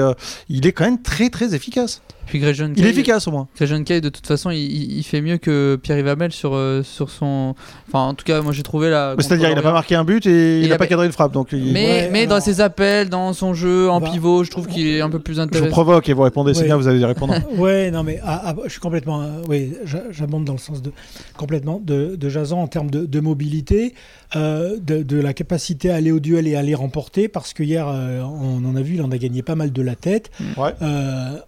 il 0.49 0.67
est 0.67 0.73
quand 0.73 0.85
même 0.85 1.01
très 1.01 1.31
très 1.31 1.55
efficace. 1.55 2.03
Puis 2.27 2.41
il 2.41 2.85
est 2.87 2.91
efficace 2.91 3.29
au 3.29 3.31
moins. 3.31 3.49
Greg 3.61 3.85
Kay, 3.85 4.01
de 4.01 4.09
toute 4.09 4.27
façon, 4.27 4.51
il 4.51 4.73
il, 4.73 5.03
fait 5.03 5.21
mieux 5.21 5.39
que 5.39 5.79
Pierre-Yves 5.83 6.09
Sur, 6.33 6.55
euh, 6.55 6.83
sur 6.83 7.11
son. 7.11 7.55
Enfin, 7.89 8.07
en 8.07 8.15
tout 8.15 8.25
cas, 8.25 8.41
moi 8.41 8.53
j'ai 8.53 8.63
trouvé 8.63 8.91
la. 8.91 9.15
C'est-à-dire, 9.19 9.51
il 9.51 9.55
n'a 9.55 9.63
pas 9.63 9.73
marqué 9.73 9.95
un 9.95 10.05
but 10.05 10.27
et 10.27 10.61
il 10.61 10.69
n'a 10.69 10.79
pas 10.79 10.87
cadré 10.87 11.07
une 11.07 11.13
frappe. 11.13 11.33
Donc 11.33 11.53
Mais, 11.53 12.09
mais 12.13 12.27
dans 12.27 12.41
ses 12.41 12.61
appels, 12.61 13.09
dans 13.09 13.33
son 13.33 13.55
jeu, 13.55 13.91
en 13.91 14.01
pivot, 14.01 14.45
je 14.45 14.51
trouve 14.51 14.67
qu'il 14.67 14.87
est 14.87 15.01
un 15.01 15.11
peu 15.11 15.19
plus 15.19 15.39
intéressant. 15.41 15.65
Je 15.65 15.71
vous 15.71 15.75
provoque 15.75 16.09
et 16.09 16.13
vous 16.13 16.23
répondez, 16.23 16.55
c'est 16.55 16.65
bien, 16.65 16.77
vous 16.77 16.89
allez 16.89 17.05
répondre. 17.05 17.35
ouais, 17.59 17.91
non, 17.91 18.03
mais 18.03 18.21
ah, 18.25 18.43
ah, 18.47 18.55
je 18.65 18.71
suis 18.71 18.81
complètement. 18.81 19.23
Euh, 19.23 19.43
oui, 19.49 19.75
j'abonde 20.11 20.45
dans 20.45 20.55
le 20.55 20.59
sens 20.59 20.83
de. 20.83 20.93
Complètement 21.37 21.81
de, 21.83 22.17
de 22.17 22.29
Jason 22.29 22.59
en 22.61 22.67
termes 22.67 22.91
de, 22.91 23.05
de 23.05 23.21
mobilité, 23.21 23.95
euh, 24.37 24.79
de, 24.81 25.03
de, 25.03 25.21
la 25.21 25.33
capacité 25.35 25.91
à 25.91 25.97
aller 25.97 26.11
au 26.13 26.21
duel 26.21 26.47
et 26.47 26.55
à 26.57 26.63
les 26.63 26.75
remporter, 26.75 27.29
parce 27.29 27.53
que 27.53 27.63
hier, 27.63 27.87
on 27.87 28.65
en 28.65 28.77
a 28.77 28.83
vu, 28.83 28.95
il 28.95 29.03
en 29.03 29.11
a 29.11 29.19
gagné 29.19 29.43
pas 29.43 29.55
mal 29.55 29.73
de 29.73 29.83
la 29.83 29.95
tête. 29.95 30.31
Ouais. 30.57 30.73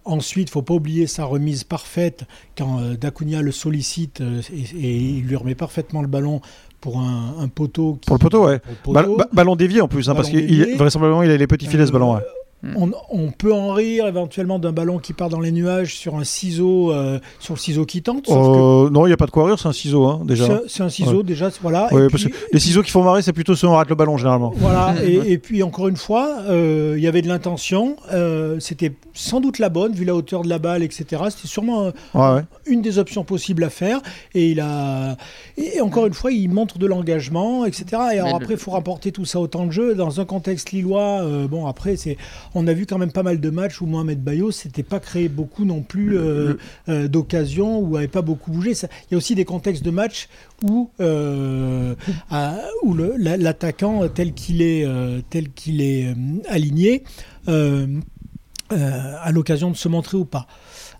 ensuite, 0.05 0.49
il 0.49 0.51
faut 0.51 0.61
pas 0.61 0.73
oublier 0.73 1.07
sa 1.07 1.25
remise 1.25 1.63
parfaite 1.63 2.23
quand 2.57 2.79
Dacunia 2.99 3.41
le 3.41 3.51
sollicite 3.51 4.21
euh, 4.21 4.41
et 4.51 4.95
il 4.97 5.23
lui 5.25 5.35
remet 5.35 5.55
parfaitement 5.55 6.01
le 6.01 6.07
ballon 6.07 6.41
pour 6.81 6.99
un, 6.99 7.35
un 7.39 7.47
poteau. 7.47 7.97
qui- 8.01 8.05
Pour 8.07 8.15
le 8.17 8.21
poteau, 8.21 8.45
ouais. 8.45 8.59
pour 8.83 8.93
le 8.93 9.01
poteau. 9.01 9.15
Ball- 9.17 9.25
ba- 9.25 9.29
ballon 9.33 9.55
dévié 9.55 9.81
en 9.81 9.87
plus, 9.87 10.09
hein, 10.09 10.15
parce 10.15 10.31
Ballon 10.31 10.45
qu'il 10.47 10.77
vraisemblablement 10.77 11.23
il 11.23 11.31
a 11.31 11.37
les 11.37 11.47
petits 11.47 11.65
filets 11.67 11.87
ce 11.87 11.91
ballon. 11.91 12.15
ouais. 12.15 12.21
On, 12.75 12.89
on 13.11 13.29
peut 13.29 13.53
en 13.53 13.73
rire 13.73 14.07
éventuellement 14.07 14.57
d'un 14.57 14.71
ballon 14.71 14.97
qui 14.97 15.13
part 15.13 15.29
dans 15.29 15.39
les 15.39 15.51
nuages 15.51 15.93
sur 15.95 16.15
un 16.15 16.23
ciseau, 16.23 16.91
euh, 16.91 17.19
sur 17.39 17.53
le 17.53 17.59
ciseau 17.59 17.85
qui 17.85 18.01
tente. 18.01 18.25
sauf 18.25 18.35
que 18.47 18.87
Euh, 18.87 18.89
non, 18.89 19.05
il 19.05 19.09
n'y 19.09 19.13
a 19.13 19.17
pas 19.17 19.27
de 19.27 19.31
quoi 19.31 19.45
rire, 19.45 19.59
c'est 19.59 19.67
un 19.67 19.71
ciseau 19.73 20.05
hein, 20.07 20.21
déjà. 20.25 20.61
c'est- 20.67 20.81
un 20.81 20.89
ciseau 20.89 21.21
déjà, 21.21 21.49
voilà. 21.61 21.93
Ouais, 21.93 22.05
Et 22.05 22.09
parce 22.09 22.23
puis- 22.23 22.31
que 22.31 22.37
les 22.51 22.59
ciseaux 22.59 22.81
qui 22.81 22.89
font 22.89 23.03
marrer, 23.03 23.21
c'est 23.21 23.33
plutôt 23.33 23.55
ceux 23.55 23.67
où 23.67 23.69
on 23.69 23.75
rate 23.75 23.89
le 23.89 23.93
ballon 23.95 24.17
généralement. 24.17 24.51
Voilà, 24.55 24.95
et, 25.03 25.33
et 25.33 25.37
puis 25.37 25.61
encore 25.61 25.89
une 25.89 25.95
fois, 25.95 26.37
euh, 26.47 26.95
il 26.97 27.03
y 27.03 27.07
avait 27.07 27.21
de 27.21 27.27
l'intention, 27.27 27.97
euh, 28.13 28.59
c'était 28.59 28.93
sans 29.13 29.41
doute 29.41 29.59
la 29.59 29.69
bonne, 29.69 29.93
vu 29.93 30.03
la 30.03 30.15
hauteur 30.15 30.41
de 30.41 30.49
la 30.49 30.57
balle, 30.57 30.81
etc. 30.81 31.05
C'était 31.29 31.47
sûrement 31.47 31.83
euh, 31.83 31.91
Ouais, 32.15 32.35
ouais. 32.37 32.41
une 32.65 32.81
des 32.81 32.97
options 32.97 33.23
possibles 33.23 33.63
à 33.63 33.69
faire, 33.69 33.99
et 34.33 34.49
il 34.49 34.59
a, 34.59 35.17
et 35.57 35.81
encore 35.81 36.07
une 36.07 36.13
fois, 36.15 36.31
il 36.31 36.49
montre 36.49 36.79
de 36.79 36.87
l'engagement, 36.87 37.63
etc. 37.65 37.85
Et 37.91 38.17
alors 38.19 38.29
Mais 38.29 38.33
après, 38.43 38.53
il 38.55 38.59
faut 38.59 38.71
rapporter 38.71 39.11
tout 39.11 39.25
ça 39.25 39.39
au 39.39 39.45
temps 39.45 39.67
de 39.67 39.71
jeu, 39.71 39.93
dans 39.93 40.19
un 40.19 40.25
contexte 40.25 40.71
lillois, 40.71 41.21
euh, 41.21 41.47
bon 41.47 41.67
après, 41.67 41.95
c'est, 41.95 42.17
on 42.55 42.67
a 42.67 42.73
vu 42.73 42.85
quand 42.85 42.97
même 42.97 43.11
pas 43.11 43.23
mal 43.23 43.39
de 43.39 43.49
matchs 43.49 43.81
où 43.81 43.85
Mohamed 43.85 44.23
Bayo 44.23 44.51
s'était 44.51 44.83
pas 44.83 44.99
créé 44.99 45.29
beaucoup 45.29 45.65
non 45.65 45.81
plus 45.81 46.17
euh, 46.17 46.53
euh, 46.89 47.07
d'occasions, 47.07 47.79
où 47.79 47.97
avait 47.97 48.07
pas 48.07 48.21
beaucoup 48.21 48.51
bougé. 48.51 48.73
Ça- 48.73 48.87
Il 49.09 49.13
y 49.13 49.15
a 49.15 49.17
aussi 49.17 49.35
des 49.35 49.45
contextes 49.45 49.83
de 49.83 49.91
matchs 49.91 50.27
où, 50.63 50.89
euh, 51.01 51.95
à- 52.29 52.57
où 52.83 52.95
l'attaquant 52.95 54.07
tel 54.09 54.33
qu'il 54.33 54.61
est, 54.61 54.85
tel 55.29 55.51
qu'il 55.51 55.81
est 55.81 56.15
aligné 56.47 57.03
a 57.47 59.31
l'occasion 59.31 59.69
de 59.71 59.75
se 59.75 59.87
montrer 59.87 60.17
ou 60.17 60.25
pas. 60.25 60.47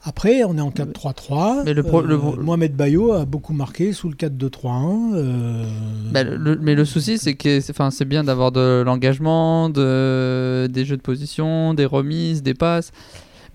Après, 0.08 0.44
on 0.44 0.56
est 0.58 0.62
en 0.62 0.70
4-3-3. 0.70 1.64
Mais 1.66 1.74
le 1.74 1.82
pro- 1.82 2.02
le- 2.02 2.16
Mohamed 2.18 2.76
Bayo 2.76 3.12
a 3.14 3.26
beaucoup 3.26 3.54
marqué 3.54 3.92
sous 3.92 4.08
le 4.08 4.16
4-2-3-1. 4.16 5.16
euh, 5.16 5.64
Bah, 6.12 6.24
le- 6.24 6.60
mais 6.62 6.76
le 6.76 6.86
souci, 6.86 7.18
c'est 7.18 7.34
que 7.34 7.60
c'est 7.60 8.06
bien 8.06 8.24
d'avoir 8.24 8.52
de 8.52 8.84
l'engagement, 8.86 9.70
de, 9.70 10.68
des 10.70 10.86
jeux 10.86 10.98
de 10.98 11.02
position, 11.02 11.74
des 11.74 11.86
remises, 11.86 12.44
des 12.44 12.54
passes. 12.54 12.92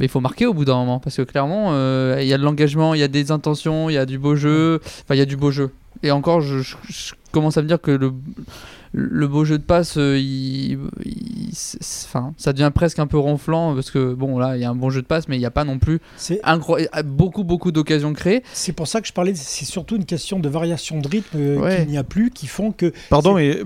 Mais 0.00 0.07
il 0.07 0.09
faut 0.09 0.21
marquer 0.21 0.47
au 0.47 0.54
bout 0.54 0.64
d'un 0.64 0.75
moment. 0.76 0.99
Parce 0.99 1.16
que 1.16 1.23
clairement, 1.23 1.69
euh, 1.71 2.19
il 2.21 2.26
y 2.26 2.33
a 2.35 2.38
de 2.38 2.42
l'engagement, 2.42 2.95
il 2.95 3.00
y 3.00 3.04
a 3.04 3.09
des 3.09 3.30
intentions, 3.30 3.88
il 3.88 3.92
y 3.92 3.99
a 3.99 4.07
du 4.07 4.19
beau 4.19 4.35
jeu. 4.35 4.80
Enfin, 4.83 5.14
il 5.14 5.19
y 5.19 5.23
a 5.23 5.26
du 5.26 5.37
beau 5.37 5.50
jeu. 5.52 5.71
Et 6.02 6.11
encore, 6.11 6.40
je, 6.40 6.59
je- 6.59 6.76
je 6.88 7.12
commence 7.33 7.59
à 7.59 7.62
me 7.62 7.69
dire 7.69 7.80
que 7.80 7.90
le, 7.92 8.12
le 8.93 9.29
beau 9.29 9.45
jeu 9.45 9.59
de 9.59 9.63
passe, 9.63 9.97
euh, 9.99 10.19
il, 10.19 10.79
il- 11.05 11.51
enfin, 12.07 12.33
ça 12.37 12.53
devient 12.53 12.71
presque 12.75 12.99
un 12.99 13.07
peu 13.07 13.19
ronflant. 13.19 13.75
Parce 13.75 13.91
que, 13.91 14.15
bon, 14.15 14.39
là, 14.39 14.57
il 14.57 14.63
y 14.63 14.65
a 14.65 14.71
un 14.71 14.75
bon 14.75 14.91
jeu 14.91 15.03
de 15.03 15.07
passe, 15.07 15.29
mais 15.29 15.37
il 15.37 15.39
n'y 15.41 15.47
a 15.47 15.51
pas 15.51 15.65
non 15.65 15.79
plus 15.79 16.01
incro- 16.45 16.79
beaucoup, 17.05 17.45
beaucoup 17.45 17.71
d'occasions 17.73 18.13
créées. 18.13 18.43
c'est 18.53 18.73
pour 18.73 18.89
ça 18.89 19.01
que 19.01 19.07
je 19.07 19.13
parlais, 19.13 19.33
c'est 19.35 19.65
surtout 19.65 19.97
une 19.97 20.05
question 20.05 20.39
de 20.41 20.49
variation 20.49 21.01
de 21.01 21.09
rythme 21.09 21.37
euh, 21.39 21.57
Ouais. 21.59 21.77
qu'il 21.83 21.89
n'y 21.89 21.99
a 21.99 22.05
plus, 22.05 22.31
qui 22.31 22.47
font 22.47 22.73
que 22.73 22.93
Pardon, 23.11 23.35
mais, 23.35 23.59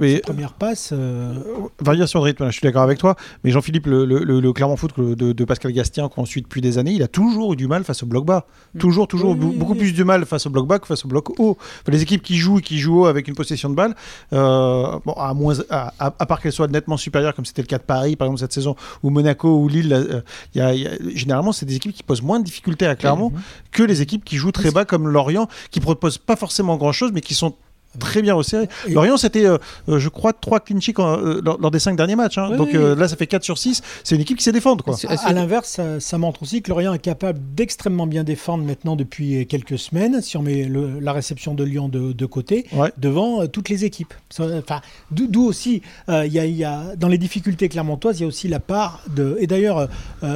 passes. 0.58 0.90
euh, 0.92 1.32
variation 1.80 2.20
de 2.20 2.24
rythme, 2.24 2.46
je 2.46 2.52
suis 2.52 2.62
d'accord 2.62 2.82
avec 2.82 2.98
toi. 2.98 3.16
Mais 3.44 3.50
Jean-Philippe, 3.50 3.86
le, 3.86 4.04
le, 4.04 4.24
le- 4.24 4.40
le 4.40 4.52
Clermont 4.52 4.76
Foot 4.76 4.98
de, 4.98 5.32
de 5.32 5.44
Pascal 5.44 5.72
Gastien 5.72 6.08
qu'on 6.08 6.24
suit 6.24 6.42
depuis 6.42 6.60
des 6.60 6.78
années, 6.78 6.92
il 6.92 7.02
a 7.02 7.08
toujours 7.08 7.52
eu 7.52 7.56
du 7.56 7.66
mal 7.66 7.84
face 7.84 8.02
au 8.02 8.06
bloc 8.06 8.24
bas. 8.26 8.46
Mm. 8.74 8.78
Toujours, 8.78 9.08
toujours 9.08 9.30
Oui, 9.38 9.56
beaucoup 9.56 9.72
oui. 9.72 9.78
plus 9.78 9.92
du 9.92 10.04
mal 10.04 10.24
face 10.26 10.46
au 10.46 10.50
bloc 10.50 10.66
bas 10.66 10.78
que 10.78 10.86
face 10.86 11.04
au 11.04 11.08
bloc 11.08 11.30
haut. 11.40 11.56
Enfin, 11.58 11.92
les 11.92 12.02
équipes 12.02 12.22
qui 12.22 12.36
jouent 12.36 12.58
et 12.58 12.62
qui 12.62 12.78
jouent 12.78 13.00
haut 13.02 13.06
avec 13.06 13.28
une 13.28 13.34
possession 13.34 13.70
de 13.70 13.74
balle, 13.74 13.94
euh, 14.32 14.98
bon, 15.04 15.13
à, 15.16 15.34
moins, 15.34 15.54
à, 15.70 15.92
à- 15.98 16.14
à 16.18 16.26
part 16.26 16.40
qu'elles 16.40 16.52
soient 16.52 16.68
nettement 16.68 16.96
supérieures, 16.96 17.34
comme 17.34 17.44
c'était 17.44 17.62
le 17.62 17.66
cas 17.66 17.78
de 17.78 17.82
Paris 17.84 18.16
par 18.16 18.26
exemple 18.26 18.40
cette 18.40 18.52
saison, 18.52 18.76
ou 19.02 19.10
Monaco 19.10 19.58
ou 19.60 19.68
Lille, 19.68 19.92
euh, 19.92 20.20
a- 20.60 20.74
y 20.74 20.86
a- 20.86 20.90
généralement 21.14 21.52
c'est 21.52 21.66
des 21.66 21.76
équipes 21.76 21.92
qui 21.94 22.02
posent 22.02 22.22
moins 22.22 22.40
de 22.40 22.44
difficultés 22.44 22.86
à 22.86 22.94
Clermont 22.96 23.30
Mhm. 23.30 23.40
que 23.72 23.82
les 23.82 24.02
équipes 24.02 24.24
qui 24.24 24.36
jouent 24.36 24.52
très 24.52 24.70
bas 24.70 24.84
comme 24.84 25.08
Lorient, 25.08 25.48
qui 25.70 25.80
proposent 25.80 26.18
pas 26.18 26.36
forcément 26.36 26.76
grand-chose, 26.76 27.10
mais 27.12 27.20
qui 27.20 27.34
sont 27.34 27.54
très 27.98 28.22
bien 28.22 28.34
resserrés. 28.34 28.68
Et- 28.86 28.92
Lorient, 28.92 29.16
c'était, 29.16 29.46
euh, 29.46 29.58
euh, 29.88 29.98
je 29.98 30.08
crois, 30.08 30.32
3 30.32 30.60
clean 30.60 30.80
sheets 30.80 30.94
euh, 30.98 31.40
lors, 31.44 31.58
lors 31.60 31.70
des 31.70 31.78
5 31.78 31.96
derniers 31.96 32.16
matchs. 32.16 32.38
hein. 32.38 32.48
Oui, 32.52 32.56
Donc 32.56 32.68
oui. 32.72 32.76
euh, 32.76 32.94
là, 32.94 33.08
ça 33.08 33.16
fait 33.16 33.26
4 33.26 33.42
sur 33.44 33.58
6. 33.58 33.82
C'est 34.02 34.14
une 34.14 34.20
équipe 34.20 34.38
qui 34.38 34.44
sait 34.44 34.52
défendre. 34.52 34.84
Quoi. 34.84 34.96
À, 35.08 35.32
l'inverse, 35.32 35.68
ça, 35.68 36.00
ça 36.00 36.18
montre 36.18 36.42
aussi 36.42 36.62
que 36.62 36.70
Lorient 36.70 36.92
est 36.94 36.98
capable 36.98 37.38
d'extrêmement 37.54 38.06
bien 38.06 38.24
défendre 38.24 38.64
maintenant 38.64 38.96
depuis 38.96 39.46
quelques 39.46 39.78
semaines, 39.78 40.20
si 40.22 40.36
on 40.36 40.42
met 40.42 40.64
le- 40.64 40.98
la 41.00 41.12
réception 41.12 41.54
de 41.54 41.64
Lyon 41.64 41.88
de, 41.88 42.12
de 42.12 42.26
côté, 42.26 42.66
Ouais. 42.72 42.92
devant 42.98 43.42
euh, 43.42 43.46
toutes 43.46 43.68
les 43.68 43.84
équipes. 43.84 44.14
Enfin, 44.38 44.80
d'où 45.10 45.44
aussi, 45.44 45.82
euh, 46.08 46.26
il 46.26 46.32
y 46.32 46.38
a- 46.38 46.46
il 46.46 46.56
y 46.56 46.64
a, 46.64 46.96
dans 46.96 47.08
les 47.08 47.18
difficultés 47.18 47.68
clermontoises, 47.68 48.18
il 48.18 48.22
y 48.22 48.24
a 48.24 48.28
aussi 48.28 48.48
la 48.48 48.60
part 48.60 49.00
de... 49.14 49.36
Et 49.40 49.46
d'ailleurs, 49.46 49.88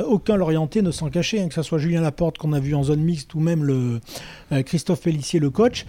aucun 0.06 0.36
Lorientais 0.36 0.82
ne 0.82 0.90
s'en 0.90 1.08
cachait, 1.10 1.40
hein, 1.40 1.48
que 1.48 1.54
ce 1.54 1.62
soit 1.62 1.78
Julien 1.78 2.00
Laporte 2.00 2.38
qu'on 2.38 2.52
a 2.52 2.60
vu 2.60 2.74
en 2.74 2.82
zone 2.84 3.00
mixte 3.00 3.34
ou 3.34 3.40
même 3.40 3.64
le, 3.64 4.00
euh, 4.52 4.62
Christophe 4.62 5.00
Pellissier, 5.02 5.40
le 5.40 5.50
coach. 5.50 5.86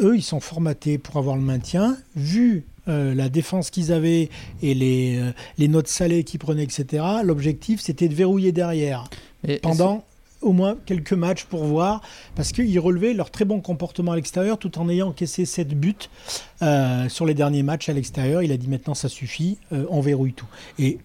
Eux, 0.00 0.16
ils 0.16 0.22
sont 0.22 0.40
formatés 0.40 0.98
pour 0.98 1.16
avoir 1.16 1.36
le 1.36 1.42
maintien. 1.42 1.96
Vu 2.16 2.64
euh, 2.88 3.14
la 3.14 3.28
défense 3.28 3.70
qu'ils 3.70 3.92
avaient 3.92 4.30
et 4.62 4.74
les, 4.74 5.18
euh, 5.18 5.32
les 5.58 5.68
notes 5.68 5.88
salées 5.88 6.24
qu'ils 6.24 6.40
prenaient, 6.40 6.64
etc., 6.64 7.04
l'objectif, 7.22 7.80
c'était 7.80 8.08
de 8.08 8.14
verrouiller 8.14 8.52
derrière 8.52 9.04
et- 9.46 9.58
pendant 9.58 10.04
au 10.40 10.52
moins 10.52 10.76
quelques 10.86 11.12
matchs 11.14 11.44
pour 11.44 11.64
voir, 11.64 12.00
parce 12.36 12.52
qu'ils 12.52 12.78
relevaient 12.78 13.12
leur 13.12 13.30
très 13.30 13.44
bon 13.44 13.60
comportement 13.60 14.12
à 14.12 14.16
l'extérieur 14.16 14.56
tout 14.56 14.78
en 14.78 14.88
ayant 14.88 15.08
encaissé 15.08 15.44
7 15.44 15.68
buts 15.78 15.96
euh, 16.62 17.08
sur 17.08 17.26
les 17.26 17.34
derniers 17.34 17.64
matchs 17.64 17.88
à 17.88 17.92
l'extérieur. 17.92 18.42
Il 18.42 18.52
a 18.52 18.56
dit 18.56 18.68
maintenant 18.68 18.94
ça 18.94 19.08
suffit, 19.08 19.58
euh, 19.72 19.84
on 19.90 20.00
verrouille 20.00 20.32
tout. 20.34 20.46
Et 20.78 20.98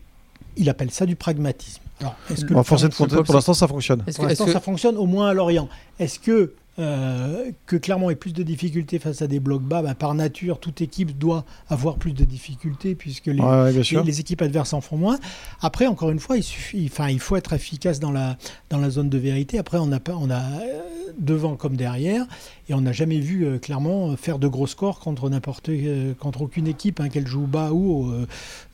il 0.56 0.70
appelle 0.70 0.92
ça 0.92 1.06
du 1.08 1.16
pragmatisme. 1.16 1.82
Alors, 2.00 2.16
est-ce 2.30 2.46
que 2.46 2.52
On 2.52 2.58
va 2.58 2.60
le 2.62 2.64
forcer 2.64 2.88
de 2.88 2.94
Clermont- 2.94 3.10
compter, 3.16 3.24
pour 3.26 3.34
l'instant, 3.36 3.54
ça 3.56 3.68
fonctionne. 3.68 4.04
Pour 4.04 4.26
l'instant, 4.28 4.46
que- 4.46 4.52
ça 4.52 4.60
fonctionne 4.60 4.98
au 4.98 5.06
moins 5.08 5.30
à 5.30 5.34
Lorient. 5.34 5.68
Est-ce 6.00 6.20
que, 6.20 6.54
euh, 6.80 7.52
que 7.68 7.76
Clermont 7.76 8.10
ait 8.10 8.16
plus 8.16 8.34
de 8.34 8.42
difficultés 8.44 8.98
face 9.00 9.22
à 9.22 9.28
des 9.28 9.40
blocs 9.40 9.62
bas 9.62 9.82
Bah, 9.82 9.94
Par 9.96 10.14
nature, 10.16 10.60
toute 10.60 10.82
équipe 10.82 11.18
doit 11.18 11.46
avoir 11.70 11.98
plus 11.98 12.14
de 12.14 12.24
difficultés 12.24 12.96
puisque 12.96 13.28
les, 13.28 13.40
Ouais, 13.42 13.46
ouais, 13.48 13.70
bien 13.70 13.78
les, 13.80 13.84
sûr. 13.84 14.04
les 14.04 14.20
équipes 14.20 14.42
adverses 14.42 14.74
en 14.74 14.82
font 14.82 14.98
moins. 14.98 15.20
Après, 15.62 15.86
encore 15.88 16.10
une 16.10 16.20
fois, 16.20 16.38
il, 16.38 16.44
suffit, 16.44 16.90
enfin, 16.92 17.10
il 17.10 17.20
faut 17.20 17.36
être 17.36 17.54
efficace 17.54 18.00
dans 18.00 18.12
la, 18.12 18.38
dans 18.70 18.80
la 18.80 18.90
zone 18.90 19.10
de 19.10 19.18
vérité. 19.18 19.58
Après, 19.60 19.78
on 19.80 19.92
a, 19.92 20.00
pas- 20.00 20.16
on 20.20 20.30
a 20.32 20.40
euh, 20.40 20.82
devant 21.20 21.56
comme 21.56 21.76
derrière, 21.76 22.26
et 22.70 22.74
on 22.74 22.82
n'a 22.82 22.92
jamais 22.92 23.20
vu 23.20 23.46
euh, 23.46 23.60
clairement 23.60 24.16
faire 24.18 24.40
de 24.40 24.48
gros 24.48 24.66
scores 24.68 25.00
contre 25.00 25.30
n'importe, 25.30 25.70
euh, 25.70 26.14
contre 26.16 26.42
aucune 26.42 26.66
équipe, 26.68 27.00
hein, 27.00 27.10
qu'elle 27.10 27.28
joue 27.28 27.46
bas 27.46 27.72
ou 27.72 27.92
haut. 28.08 28.12
Euh, 28.12 28.26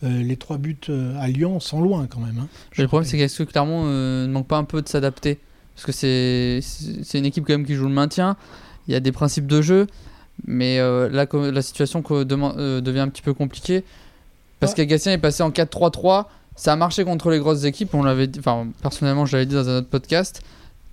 euh, 0.06 0.24
les 0.24 0.38
trois 0.38 0.58
buts 0.58 0.78
euh, 0.90 1.20
à 1.20 1.28
Lyon 1.28 1.60
sont 1.60 1.82
loin 1.82 2.08
quand 2.08 2.22
même. 2.22 2.38
hein. 2.40 2.48
Mais 2.78 2.84
le 2.84 2.88
problème, 2.88 3.10
c'est 3.10 3.18
qu'est-ce 3.18 3.44
que 3.44 3.50
Clermont 3.52 3.84
euh, 3.88 4.26
ne 4.26 4.32
manque 4.32 4.48
pas 4.48 4.58
un 4.58 4.64
peu 4.64 4.82
de 4.82 4.88
s'adapter? 4.88 5.38
Parce 5.80 5.86
que 5.86 5.92
c'est 5.94 6.60
c'est 6.62 7.18
une 7.20 7.26
équipe 7.26 7.46
quand 7.48 7.54
même 7.54 7.66
qui 7.66 7.76
joue 7.76 7.88
le 7.88 7.94
maintien. 7.94 8.36
Il 8.88 8.94
y 8.94 8.96
a 8.96 9.00
des 9.00 9.12
principes 9.14 9.48
de 9.48 9.62
jeu, 9.62 9.88
mais 10.46 10.80
euh, 10.80 11.08
là, 11.10 11.26
la 11.52 11.62
situation 11.62 12.04
euh, 12.12 12.26
devient 12.82 13.00
un 13.00 13.08
petit 13.08 13.22
peu 13.22 13.34
compliquée. 13.34 13.84
Parce 14.60 14.74
Ouais. 14.74 14.78
qu'Agatien 14.78 15.14
est 15.14 15.18
passé 15.20 15.42
en 15.42 15.52
4-3-3. 15.52 16.26
Ça 16.58 16.74
a 16.74 16.76
marché 16.76 17.06
contre 17.06 17.30
les 17.30 17.40
grosses 17.40 17.64
équipes. 17.64 17.94
On 17.94 18.04
l'avait, 18.04 18.28
enfin, 18.38 18.68
personnellement, 18.82 19.26
je 19.26 19.34
l'avais 19.38 19.46
dit 19.46 19.56
dans 19.56 19.70
un 19.70 19.78
autre 19.78 19.88
podcast. 19.88 20.42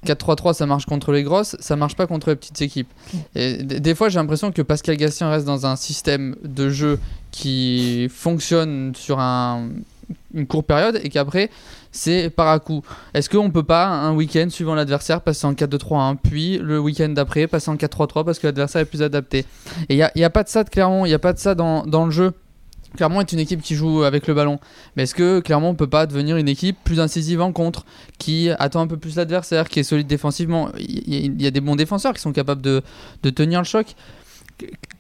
4-3-3, 0.05 0.53
ça 0.55 0.67
marche 0.67 0.87
contre 0.87 1.11
les 1.11 1.25
grosses, 1.25 1.57
ça 1.59 1.75
marche 1.75 1.97
pas 1.97 2.07
contre 2.07 2.29
les 2.31 2.37
petites 2.37 2.63
équipes. 2.63 2.89
Et 3.35 3.55
d- 3.65 3.81
des 3.81 3.95
fois, 3.97 4.09
j'ai 4.09 4.21
l'impression 4.21 4.53
que 4.53 4.63
Pascal 4.63 4.97
Gatien 4.97 5.29
reste 5.31 5.47
dans 5.47 5.67
un 5.67 5.75
système 5.75 6.37
de 6.45 6.69
jeu 6.71 7.01
qui 7.33 8.09
fonctionne 8.09 8.95
sur 8.95 9.19
un, 9.19 9.69
une 10.33 10.47
courte 10.47 10.67
période 10.67 11.01
et 11.03 11.09
qu'après, 11.09 11.51
c'est 11.97 12.31
par 12.31 12.49
à 12.49 12.59
coup. 12.59 12.83
Est-ce 13.15 13.29
qu'on 13.31 13.51
peut 13.51 13.63
pas, 13.63 13.87
un 13.87 14.15
week-end 14.15 14.47
suivant 14.51 14.75
l'adversaire, 14.75 15.23
passer 15.23 15.47
en 15.47 15.55
4-2-3-1, 15.55 16.17
puis 16.23 16.59
le 16.59 16.79
week-end 16.79 17.09
d'après, 17.09 17.47
passer 17.47 17.71
en 17.71 17.77
4-3-3 17.77 18.25
parce 18.25 18.39
que 18.39 18.47
l'adversaire 18.47 18.83
est 18.83 18.87
plus 18.87 19.03
adapté? 19.03 19.47
Et 19.89 19.95
il 19.95 19.97
n'y 19.97 20.03
a, 20.03 20.13
y 20.15 20.25
a 20.25 20.31
pas 20.31 20.43
de 20.43 20.49
ça 20.49 20.63
de 20.63 20.71
il 20.77 21.09
n'y 21.09 21.15
a 21.15 21.19
pas 21.19 21.33
de 21.33 21.39
ça 21.39 21.55
dans, 21.55 21.85
le 22.05 22.11
jeu. 22.11 22.33
Clermont 22.97 23.21
est 23.21 23.33
une 23.33 23.39
équipe 23.39 23.63
qui 23.63 23.75
joue 23.75 24.05
avec 24.05 24.27
le 24.27 24.35
ballon. 24.35 24.59
Mais 24.95 25.05
est-ce 25.05 25.15
que 25.15 25.41
Clermont 25.41 25.75
peut 25.75 25.87
pas 25.87 26.07
devenir 26.07 26.37
une 26.37 26.49
équipe 26.49 26.77
plus 26.85 27.01
incisive 27.01 27.41
en 27.41 27.53
contre, 27.53 27.85
qui 28.19 28.51
attend 28.59 28.81
un 28.81 28.87
peu 28.87 28.97
plus 28.97 29.17
l'adversaire, 29.17 29.69
qui 29.69 29.81
est 29.81 29.83
solide 29.83 30.07
défensivement? 30.07 30.69
Il 30.79 31.41
y, 31.41 31.47
a 31.47 31.51
des 31.51 31.61
bons 31.61 31.77
défenseurs 31.77 32.15
qui 32.15 32.21
sont 32.21 32.33
capables 32.33 32.63
de, 32.63 32.83
tenir 33.31 33.61
le 33.61 33.65
choc. 33.65 33.95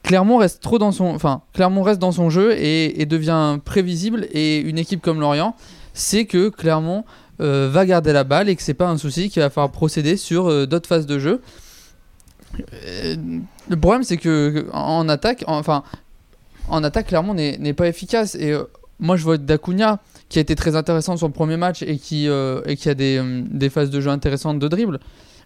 Clermont 0.02 0.36
reste 0.36 0.62
trop 0.62 0.78
dans 0.78 0.92
son, 0.92 1.06
enfin, 1.06 1.42
Clermont 1.52 1.82
reste 1.82 1.98
dans 1.98 2.12
son 2.12 2.30
jeu 2.30 2.54
et 2.58 3.06
devient 3.06 3.58
prévisible. 3.64 4.26
Et 4.32 4.58
une 4.58 4.78
équipe 4.78 5.00
comme 5.00 5.20
Lorient, 5.20 5.56
c'est 5.96 6.26
que 6.26 6.50
Clermont 6.50 7.04
euh, 7.40 7.68
va 7.72 7.86
garder 7.86 8.12
la 8.12 8.22
balle 8.22 8.48
et 8.48 8.54
que 8.56 8.62
c'est 8.62 8.74
pas 8.74 8.88
un 8.88 8.98
souci 8.98 9.30
qu'il 9.30 9.40
va 9.42 9.50
falloir 9.50 9.72
procéder 9.72 10.16
sur 10.16 10.48
euh, 10.48 10.66
d'autres 10.66 10.88
phases 10.88 11.06
de 11.06 11.18
jeu. 11.18 11.40
Euh, 12.86 13.16
le 13.68 13.76
problème, 13.76 14.02
c'est 14.02 14.16
que 14.16 14.66
en 14.72 15.08
attaque, 15.08 15.42
en- 15.46 15.58
enfin, 15.58 15.82
en 16.68 16.82
attaque, 16.84 17.08
Clermont 17.08 17.34
n'est 17.34 17.72
pas 17.74 17.88
efficace. 17.88 18.34
Et 18.34 18.54
moi, 19.00 19.16
je 19.16 19.24
vois 19.24 19.38
Dacunia 19.38 19.98
qui 20.28 20.38
a 20.38 20.42
été 20.42 20.54
très 20.54 20.74
intéressant 20.76 21.16
sur 21.16 21.26
le 21.28 21.32
premier 21.32 21.56
match 21.56 21.82
et 21.82 21.98
qui, 21.98 22.26
a 22.28 22.94
des, 22.94 23.18
euh, 23.18 23.42
des 23.50 23.70
phases 23.70 23.90
de 23.90 24.00
jeu 24.00 24.10
intéressantes 24.10 24.58
de 24.58 24.68
dribble. 24.68 25.00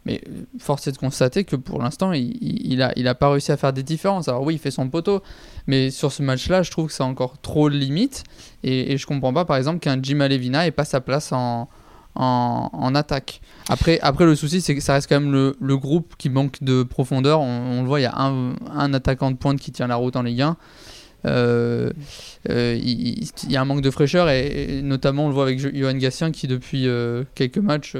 Mais 0.07 0.21
euh, 0.28 0.42
force 0.59 0.87
est 0.87 0.92
de 0.92 0.97
constater 0.97 1.45
que 1.45 1.57
pour 1.57 1.83
l'instant, 1.83 2.12
il, 2.12 2.37
il, 2.40 2.83
a, 2.83 2.92
il 2.97 3.07
a 3.07 3.14
pas 3.14 3.30
réussi 3.30 3.52
à 3.52 3.57
faire 3.57 3.73
des 3.73 3.83
différences. 3.83 4.28
Alors 4.28 4.42
oui, 4.42 4.54
il 4.54 4.59
fait 4.59 4.71
son 4.71 4.88
poteau, 4.88 5.23
mais 5.66 5.90
sur 5.90 6.11
ce 6.12 6.23
match-là, 6.23 6.62
je 6.62 6.71
trouve 6.71 6.87
que 6.87 6.92
c'est 6.92 7.02
encore 7.02 7.38
trop 7.38 7.69
limite. 7.69 8.25
Et, 8.62 8.92
et 8.92 8.97
je 8.97 9.07
comprends 9.07 9.33
pas, 9.33 9.45
par 9.45 9.57
exemple, 9.57 9.78
qu'un 9.80 9.99
Jim 10.02 10.21
Alevina 10.21 10.66
ait 10.66 10.71
pas 10.71 10.87
sa 10.87 11.00
place 11.00 11.33
en, 11.33 11.69
en, 12.14 12.95
attaque. 12.95 13.40
Après, 13.69 13.99
après 14.00 14.25
le 14.25 14.35
souci, 14.35 14.61
c'est 14.61 14.75
que 14.75 14.80
ça 14.80 14.95
reste 14.95 15.09
quand 15.09 15.21
même 15.21 15.33
le, 15.33 15.57
le 15.61 15.76
groupe 15.76 16.14
qui 16.19 16.30
manque 16.30 16.62
de 16.62 16.83
profondeur. 16.83 17.40
On, 17.40 17.83
le 17.83 17.87
voit, 17.87 18.00
il 18.00 18.04
y 18.04 18.07
a 18.07 18.16
un, 18.16 18.54
un 18.75 18.95
attaquant 18.95 19.30
de 19.30 19.37
pointe 19.37 19.59
qui 19.61 19.71
tient 19.71 19.87
la 19.87 19.97
route 19.97 20.16
en 20.16 20.23
Ligue 20.23 20.42
1. 20.42 20.57
Euh, 21.26 21.90
euh, 22.49 22.78
il, 22.83 23.28
y 23.49 23.57
a 23.57 23.61
un 23.61 23.64
manque 23.66 23.83
de 23.83 23.90
fraîcheur 23.90 24.30
et, 24.30 24.80
notamment 24.83 25.26
on 25.26 25.28
le 25.28 25.35
voit 25.35 25.42
avec 25.42 25.59
Jo- 25.59 25.69
Johan 25.71 25.92
Gatien 25.92 26.30
qui 26.30 26.47
depuis 26.47 26.88
quelques 27.35 27.59
matchs 27.59 27.95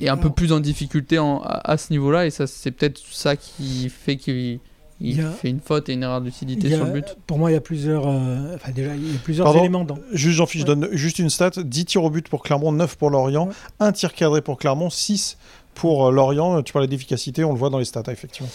est 0.00 0.08
un 0.08 0.16
peu 0.16 0.30
plus 0.30 0.52
en 0.52 0.60
difficulté 0.60 1.18
en- 1.18 1.40
à, 1.42 1.72
à 1.72 1.76
ce 1.76 1.92
niveau-là 1.92 2.26
et 2.26 2.30
ça 2.30 2.46
c'est 2.46 2.70
peut-être 2.70 3.00
ça 3.10 3.36
qui 3.36 3.88
fait 3.88 4.16
qu'il 4.16 4.58
il 5.00 5.20
a- 5.20 5.30
fait 5.30 5.48
une 5.50 5.58
faute 5.60 5.88
et 5.88 5.94
une 5.94 6.02
erreur 6.04 6.20
de 6.20 6.26
lucidité 6.26 6.72
a- 6.72 6.76
sur 6.76 6.84
le 6.86 6.92
but. 6.92 7.16
Pour 7.26 7.36
moi, 7.38 7.50
il 7.50 7.54
y 7.54 7.56
a 7.56 7.60
plusieurs, 7.60 8.06
euh, 8.06 8.54
enfin, 8.54 8.70
déjà, 8.70 8.94
il 8.94 9.12
y 9.12 9.16
a 9.16 9.18
plusieurs 9.18 9.44
Pardon 9.46 9.58
éléments 9.60 9.84
dans. 9.84 9.98
Juste, 10.12 10.36
Jean-Philippe, 10.36 10.66
je 10.68 10.72
Ouais. 10.72 10.78
donne 10.80 10.96
juste 10.96 11.18
une 11.18 11.28
stat 11.30 11.50
10 11.56 11.84
tirs 11.86 12.04
au 12.04 12.10
but 12.10 12.28
pour 12.28 12.42
Clermont, 12.44 12.70
9 12.70 12.96
pour 12.96 13.10
Lorient, 13.10 13.46
Ouais. 13.48 13.52
un 13.80 13.90
tir 13.90 14.14
cadré 14.14 14.42
pour 14.42 14.58
Clermont, 14.58 14.90
6 14.90 15.38
pour 15.74 16.06
euh, 16.06 16.12
Lorient. 16.12 16.62
Tu 16.62 16.72
parlais 16.72 16.86
d'efficacité, 16.86 17.42
on 17.42 17.52
le 17.52 17.58
voit 17.58 17.70
dans 17.70 17.78
les 17.78 17.84
stats, 17.84 18.04
hein, 18.06 18.12
effectivement. 18.12 18.48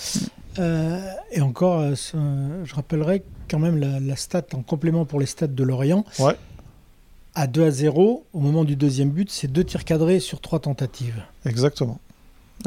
Euh, 0.60 1.00
et 1.31 1.41
encore, 1.41 1.79
euh, 1.81 1.96
ce- 1.96 2.15
je 2.63 2.74
rappellerai 2.75 3.24
quand 3.50 3.60
même 3.60 3.77
la, 3.77 4.00
la 4.00 4.15
stat 4.15 4.43
en 4.53 4.62
complément 4.62 5.03
pour 5.05 5.19
les 5.19 5.25
stats 5.25 5.48
de 5.48 5.63
Lorient. 5.63 6.05
Ouais. 6.19 6.36
À 7.39 7.46
2 7.46 7.65
à 7.65 7.70
0, 7.72 8.25
au 8.34 8.39
moment 8.39 8.63
du 8.63 8.75
deuxième 8.75 9.10
but, 9.12 9.29
c'est 9.29 9.48
deux 9.51 9.63
tirs 9.63 9.86
cadrés 9.86 10.20
sur 10.20 10.41
trois 10.41 10.60
tentatives. 10.60 11.22
Exactement. 11.46 12.00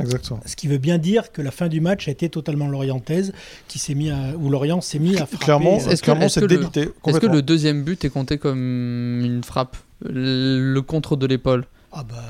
Exactement. 0.00 0.38
Ce 0.46 0.54
qui 0.54 0.68
veut 0.68 0.78
bien 0.78 0.98
dire 0.98 1.32
que 1.32 1.42
la 1.42 1.50
fin 1.50 1.66
du 1.66 1.80
match 1.80 2.06
a 2.06 2.12
été 2.12 2.28
totalement 2.28 2.68
lorientaise, 2.68 3.32
qui 3.66 3.80
s'est 3.80 3.96
mis 3.96 4.10
à, 4.10 4.16
où 4.38 4.48
Lorient 4.48 4.80
s'est 4.80 5.00
mis 5.00 5.16
à 5.16 5.26
frapper. 5.26 5.38
Clairement, 5.44 5.78
Est-ce 5.78 6.00
clairement 6.02 6.22
est-ce 6.26 6.34
c'est 6.34 6.40
que 6.46 6.46
le- 6.46 6.56
débité. 6.58 6.80
Est-ce 6.82 6.88
que 6.90 7.00
complètement. 7.00 7.32
le 7.34 7.42
deuxième 7.42 7.82
but 7.82 8.04
est 8.04 8.10
compté 8.10 8.38
comme 8.38 9.20
une 9.24 9.42
frappe 9.42 9.76
Le 10.08 10.78
contre 10.80 11.16
de 11.16 11.26
l'épaule? 11.26 11.66
Ah 11.90 12.04
bah 12.08 12.22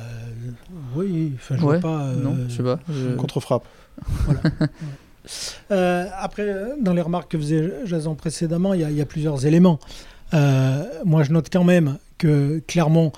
oui, 0.96 1.32
enfin, 1.34 1.56
je 1.58 1.62
Ouais, 1.66 1.78
vois 1.78 1.90
pas. 1.90 2.02
euh, 2.06 2.22
Non, 2.22 2.34
je 2.48 2.56
sais 2.56 2.62
pas. 2.62 2.78
Je- 2.88 3.14
Contre-frappe. 3.16 3.64
Euh, 5.70 6.06
après, 6.18 6.46
dans 6.80 6.94
les 6.94 7.02
remarques 7.02 7.30
que 7.32 7.38
faisait 7.38 7.70
Jason 7.84 8.14
précédemment, 8.14 8.72
il 8.72 8.80
y, 8.80 8.84
a- 8.84 8.90
il 8.90 8.96
y 8.96 9.00
a 9.02 9.06
plusieurs 9.06 9.44
éléments. 9.44 9.78
Euh, 10.32 10.82
moi, 11.04 11.22
je 11.22 11.30
note 11.30 11.48
quand 11.52 11.62
même 11.62 11.98
que 12.20 12.62
Clermont, 12.68 13.10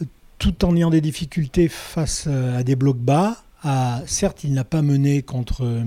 euh, 0.00 0.04
tout 0.38 0.64
en 0.64 0.74
ayant 0.74 0.90
des 0.90 1.00
difficultés 1.02 1.68
face 1.68 2.24
euh, 2.26 2.58
à 2.58 2.62
des 2.64 2.74
blocs 2.76 2.96
bas, 2.98 3.36
a, 3.62 4.00
certes, 4.06 4.42
il 4.42 4.54
n'a 4.54 4.64
pas 4.64 4.82
mené 4.82 5.22
contre, 5.22 5.64
euh, 5.64 5.84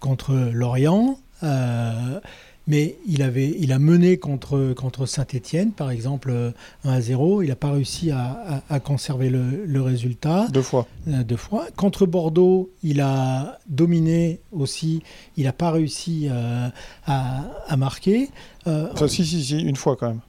contre 0.00 0.34
Lorient, 0.52 1.18
euh, 1.42 2.20
mais 2.66 2.96
il, 3.06 3.22
avait, 3.22 3.54
il 3.58 3.72
a 3.72 3.78
mené 3.78 4.18
contre, 4.18 4.74
contre 4.74 5.06
Saint-Etienne, 5.06 5.72
par 5.72 5.90
exemple, 5.90 6.30
euh, 6.30 6.52
1 6.84 6.90
à 6.92 7.00
0. 7.00 7.42
Il 7.42 7.48
n'a 7.48 7.56
pas 7.56 7.72
réussi 7.72 8.10
à, 8.12 8.62
à- 8.68 8.74
à 8.74 8.80
conserver 8.80 9.28
le, 9.30 9.64
le 9.66 9.82
résultat 9.82 10.46
Deux 10.52 10.62
fois. 10.62 10.86
euh, 11.08 11.24
deux 11.24 11.36
fois. 11.38 11.66
Contre 11.74 12.06
Bordeaux, 12.06 12.70
il 12.82 13.00
a 13.00 13.58
dominé 13.68 14.40
aussi. 14.52 15.02
Il 15.36 15.44
n'a 15.44 15.52
pas 15.54 15.70
réussi 15.72 16.28
euh, 16.30 16.68
à, 17.06 17.44
à 17.66 17.76
marquer. 17.76 18.28
Euh, 18.66 18.88
Enfin, 18.92 19.08
si, 19.08 19.24
si, 19.24 19.42
si, 19.42 19.58
une 19.58 19.76
fois 19.76 19.96
quand 19.96 20.08
même. 20.08 20.20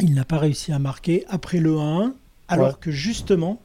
Il 0.00 0.14
n'a 0.14 0.24
pas 0.24 0.38
réussi 0.38 0.72
à 0.72 0.78
marquer 0.78 1.24
après 1.28 1.58
le 1.58 1.76
1-1, 1.76 2.12
alors 2.48 2.68
Ouais. 2.68 2.74
que 2.80 2.90
justement, 2.90 3.60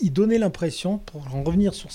il 0.00 0.12
donnait 0.12 0.38
l'impression, 0.38 0.98
pour 0.98 1.22
en 1.34 1.42
revenir 1.42 1.74
sur 1.74 1.90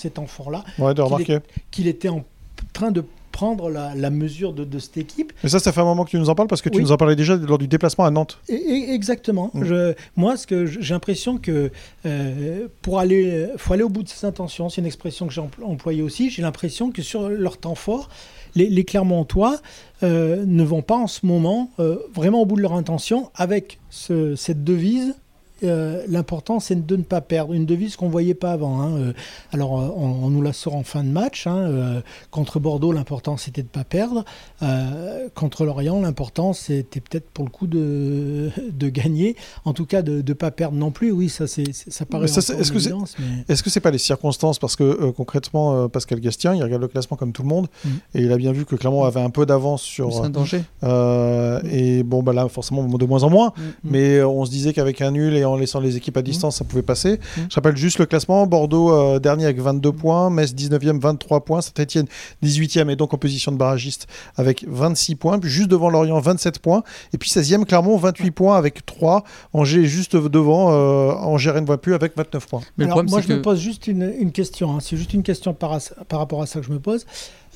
Ouais, 0.78 0.94
Qu'il 0.94 1.04
remarquer. 1.04 1.38
qu'il 1.70 1.86
était 1.88 2.08
en 2.08 2.24
train 2.72 2.90
de 2.90 3.04
prendre 3.36 3.68
la, 3.68 3.94
la 3.94 4.08
mesure 4.10 4.54
de, 4.54 4.64
de 4.64 4.78
cette 4.78 4.96
équipe. 4.96 5.32
Mais 5.42 5.50
ça, 5.50 5.58
ça 5.58 5.70
fait 5.72 5.80
un 5.82 5.84
moment 5.84 6.04
que 6.06 6.10
tu 6.10 6.18
nous 6.18 6.30
en 6.30 6.34
parles 6.34 6.48
parce 6.48 6.62
que 6.62 6.70
tu 6.70 6.78
Oui. 6.78 6.82
nous 6.84 6.92
en 6.92 6.96
parlais 6.96 7.16
déjà 7.16 7.36
lors 7.36 7.58
du 7.58 7.68
déplacement 7.68 8.04
à 8.06 8.10
Nantes. 8.10 8.38
Et- 8.48 8.54
et- 8.54 8.94
exactement. 8.94 9.50
Mm. 9.52 9.64
Je- 9.64 9.94
moi, 10.16 10.36
ce 10.38 10.46
que 10.46 10.64
j'ai 10.64 10.94
l'impression 10.94 11.36
que 11.36 11.70
euh, 12.06 12.66
pour 12.80 12.98
aller, 12.98 13.48
faut 13.58 13.74
aller 13.74 13.82
au 13.82 13.90
bout 13.90 14.02
de 14.02 14.08
ses 14.08 14.26
intentions. 14.26 14.70
C'est 14.70 14.80
une 14.80 14.86
expression 14.86 15.26
que 15.26 15.34
j'ai 15.34 15.42
empl- 15.42 15.62
employée 15.64 16.00
aussi. 16.02 16.30
J'ai 16.30 16.40
l'impression 16.40 16.90
que 16.90 17.02
sur 17.02 17.28
leur 17.28 17.58
temps 17.58 17.74
fort, 17.74 18.08
les, 18.54 18.68
les 18.70 18.84
Clermontois 18.84 19.58
euh, 20.02 20.44
ne 20.46 20.62
vont 20.64 20.82
pas 20.82 20.96
en 20.96 21.06
ce 21.06 21.26
moment 21.26 21.70
euh, 21.78 21.98
vraiment 22.14 22.40
au 22.40 22.46
bout 22.46 22.56
de 22.56 22.62
leur 22.62 22.72
intention 22.72 23.30
avec 23.34 23.78
ce- 23.90 24.34
cette 24.34 24.64
devise. 24.64 25.14
Euh, 25.62 26.02
L'important, 26.08 26.60
c'est 26.60 26.86
de 26.86 26.96
ne 26.96 27.02
pas 27.02 27.20
perdre. 27.20 27.52
Une 27.52 27.66
devise 27.66 27.96
qu'on 27.96 28.08
voyait 28.08 28.34
pas 28.34 28.52
avant. 28.52 28.80
hein. 28.80 28.96
Euh, 28.98 29.12
Alors, 29.52 29.80
euh, 29.80 29.88
on, 29.96 30.24
on 30.26 30.30
nous 30.30 30.42
la 30.42 30.52
sort 30.52 30.74
en 30.74 30.82
fin 30.82 31.02
de 31.04 31.08
match. 31.08 31.46
hein. 31.46 31.56
Euh, 31.56 32.00
contre 32.30 32.58
Bordeaux, 32.60 32.92
l'important, 32.92 33.36
c'était 33.36 33.62
de 33.62 33.66
ne 33.68 33.70
pas 33.70 33.84
perdre. 33.84 34.24
Euh, 34.62 35.28
contre 35.34 35.64
Lorient, 35.64 36.00
l'important, 36.00 36.52
c'était 36.52 37.00
peut-être 37.00 37.28
pour 37.30 37.44
le 37.44 37.50
coup 37.50 37.66
de, 37.66 38.50
de 38.70 38.88
gagner. 38.88 39.36
En 39.64 39.72
tout 39.72 39.86
cas, 39.86 40.02
de 40.02 40.22
ne 40.26 40.32
pas 40.34 40.50
perdre 40.50 40.76
non 40.76 40.90
plus. 40.90 41.10
Oui, 41.10 41.28
ça, 41.28 41.46
c'est, 41.46 41.72
ça 41.72 42.04
paraît 42.06 42.24
est-ce 42.26 42.52
une 42.52 42.58
que 42.72 42.78
c'est- 42.78 42.92
mais- 43.18 43.44
Est-ce 43.48 43.62
que 43.62 43.70
c'est 43.70 43.80
pas 43.80 43.90
les 43.90 43.98
circonstances? 43.98 44.58
Parce 44.58 44.76
que 44.76 44.84
euh, 44.84 45.12
concrètement, 45.12 45.74
euh, 45.84 45.88
Pascal 45.88 46.20
Gastien, 46.20 46.54
il 46.54 46.62
regarde 46.62 46.82
le 46.82 46.88
classement 46.88 47.16
comme 47.16 47.32
tout 47.32 47.42
le 47.42 47.48
monde 47.48 47.66
Mm. 47.84 47.88
et 48.14 48.22
il 48.22 48.32
a 48.32 48.36
bien 48.36 48.52
vu 48.52 48.64
que 48.64 48.74
Clermont 48.76 49.04
avait 49.04 49.20
un 49.20 49.30
peu 49.30 49.46
d'avance 49.46 49.82
sur. 49.82 50.12
C'est 50.12 50.20
un 50.20 50.30
danger. 50.30 50.62
euh, 50.84 51.60
et 51.70 52.02
bon, 52.02 52.22
bah 52.22 52.32
là, 52.32 52.48
forcément, 52.48 52.84
de 52.84 53.04
moins 53.06 53.22
en 53.22 53.30
moins. 53.30 53.52
Mm. 53.56 53.60
Mais 53.84 54.16
euh, 54.18 54.28
on 54.28 54.44
se 54.44 54.50
disait 54.50 54.72
qu'avec 54.72 55.00
un 55.00 55.10
nul 55.12 55.34
et 55.34 55.44
en 55.46 55.56
laissant 55.56 55.80
les 55.80 55.96
équipes 55.96 56.16
à 56.16 56.22
distance, 56.22 56.56
ça 56.56 56.64
pouvait 56.64 56.82
passer. 56.82 57.14
Mm. 57.36 57.40
Je 57.50 57.54
rappelle 57.54 57.76
juste 57.76 57.98
le 57.98 58.06
classement 58.06 58.46
Bordeaux 58.46 58.92
euh, 58.92 59.18
dernier 59.18 59.44
avec 59.44 59.58
22 59.60 59.92
points, 59.92 60.28
Metz 60.30 60.54
19e, 60.54 61.00
23 61.00 61.44
points, 61.44 61.60
Saint-Etienne 61.60 62.06
18e 62.42 62.90
et 62.90 62.96
donc 62.96 63.14
en 63.14 63.18
position 63.18 63.52
de 63.52 63.56
barragiste 63.56 64.06
avec 64.36 64.64
26 64.68 65.14
points. 65.16 65.38
Puis 65.38 65.50
juste 65.50 65.68
devant 65.70 65.88
Lorient, 65.88 66.18
27 66.20 66.58
points. 66.58 66.82
Et 67.14 67.18
puis 67.18 67.30
16e, 67.30 67.64
Clermont, 67.64 67.96
28 67.96 68.30
points 68.32 68.56
avec 68.56 68.84
3. 68.84 69.24
Angers 69.52 69.84
juste 69.86 70.16
devant. 70.16 70.72
Euh, 70.72 71.12
Angers 71.12 71.60
ne 71.60 71.66
voit 71.66 71.80
plus 71.80 71.94
avec 71.94 72.16
29 72.16 72.46
points. 72.46 72.60
Mais 72.76 72.84
Alors, 72.84 72.98
le 72.98 73.04
problème, 73.04 73.10
moi, 73.10 73.20
je 73.26 73.32
me 73.38 73.42
pose 73.42 73.60
juste 73.60 73.86
une, 73.86 74.12
une 74.18 74.32
question. 74.32 74.72
hein. 74.74 74.78
C'est 74.80 74.96
juste 74.96 75.14
une 75.14 75.22
question 75.22 75.54
par, 75.54 75.72
à- 75.72 75.78
par 76.08 76.18
rapport 76.18 76.42
à 76.42 76.46
ça 76.46 76.60
que 76.60 76.66
je 76.66 76.72
me 76.72 76.80
pose. 76.80 77.06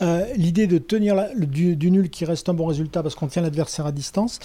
Euh, 0.02 0.24
L'idée 0.36 0.66
de 0.66 0.78
tenir 0.78 1.14
la- 1.14 1.32
le- 1.34 1.46
du, 1.46 1.76
du 1.76 1.90
nul 1.90 2.08
qui 2.10 2.24
reste 2.24 2.48
un 2.48 2.54
bon 2.54 2.66
résultat 2.66 3.02
parce 3.02 3.14
qu'on 3.14 3.26
tient 3.26 3.42
l'adversaire 3.42 3.86
à 3.86 3.92
distance, 3.92 4.38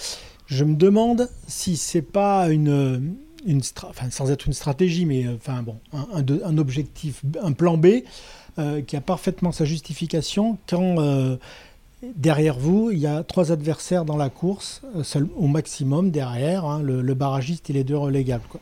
je 0.46 0.64
me 0.64 0.74
demande 0.74 1.28
si 1.46 1.76
c'est 1.76 2.02
pas 2.02 2.48
une, 2.50 3.14
une 3.44 3.60
enfin, 3.88 4.06
sans 4.10 4.30
être 4.30 4.46
une 4.46 4.52
stratégie, 4.52 5.04
mais 5.06 5.26
euh, 5.26 5.36
enfin 5.36 5.62
bon, 5.62 5.76
un, 5.92 6.06
un 6.18 6.22
de- 6.22 6.40
un 6.44 6.56
objectif, 6.58 7.22
un 7.42 7.52
plan 7.52 7.76
B 7.76 7.86
euh, 8.58 8.80
qui 8.82 8.96
a 8.96 9.00
parfaitement 9.00 9.52
sa 9.52 9.64
justification 9.64 10.56
quand 10.68 10.96
euh, 11.00 11.36
derrière 12.16 12.58
vous 12.58 12.90
il 12.90 12.98
y 12.98 13.06
a 13.06 13.22
trois 13.22 13.52
adversaires 13.52 14.04
dans 14.04 14.16
la 14.16 14.28
course, 14.28 14.82
seul- 15.02 15.28
au 15.36 15.46
maximum 15.46 16.10
derrière, 16.10 16.64
hein, 16.64 16.80
le, 16.82 17.02
le 17.02 17.14
barragiste 17.14 17.70
et 17.70 17.72
les 17.72 17.84
deux 17.84 17.96
relégables. 17.96 18.44
quoi. 18.48 18.60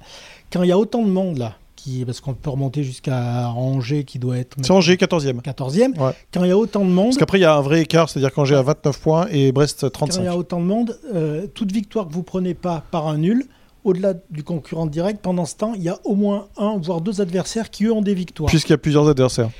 Quand 0.52 0.62
il 0.62 0.68
y 0.68 0.72
a 0.72 0.78
autant 0.78 1.02
de 1.02 1.10
monde 1.10 1.38
là, 1.38 1.56
qui, 1.76 2.04
parce 2.06 2.20
qu'on 2.20 2.32
peut 2.32 2.48
remonter 2.50 2.82
jusqu'à 2.82 3.48
Angers 3.50 4.04
qui 4.04 4.18
doit 4.18 4.38
être 4.38 4.56
C'est 4.62 4.70
Angers, 4.70 4.94
14e. 4.96 5.42
14e, 5.42 5.98
Ouais. 6.00 6.12
quand 6.32 6.42
il 6.44 6.48
y 6.48 6.52
a 6.52 6.56
autant 6.56 6.84
de 6.84 6.90
monde, 6.90 7.06
Parce 7.06 7.18
qu'après, 7.18 7.38
il 7.38 7.42
y 7.42 7.44
a 7.44 7.54
un 7.54 7.60
vrai 7.60 7.82
écart, 7.82 8.08
c'est-à-dire 8.08 8.32
qu'Angers 8.32 8.54
a 8.54 8.62
29 8.62 8.98
points 9.00 9.26
et 9.30 9.52
Brest 9.52 9.80
quand 9.80 10.06
il 10.06 10.12
35. 10.12 10.22
y 10.24 10.26
a 10.28 10.36
autant 10.36 10.60
de 10.60 10.64
monde, 10.66 10.98
euh, 11.14 11.46
toute 11.52 11.72
victoire 11.72 12.08
que 12.08 12.12
vous 12.14 12.22
prenez 12.22 12.54
pas 12.54 12.82
par 12.90 13.06
un 13.08 13.18
nul, 13.18 13.44
au-delà 13.84 14.14
du 14.30 14.42
concurrent 14.42 14.86
direct, 14.86 15.20
pendant 15.22 15.44
ce 15.44 15.54
temps, 15.56 15.74
il 15.74 15.82
y 15.82 15.88
a 15.88 15.98
au 16.04 16.14
moins 16.14 16.48
un, 16.56 16.78
voire 16.78 17.00
deux 17.02 17.20
adversaires 17.20 17.70
qui 17.70 17.84
eux 17.84 17.92
ont 17.92 18.00
des 18.02 18.14
victoires. 18.14 18.48
Puisqu'il 18.48 18.72
y 18.72 18.74
a 18.74 18.78
plusieurs 18.78 19.06
adversaires. 19.08 19.50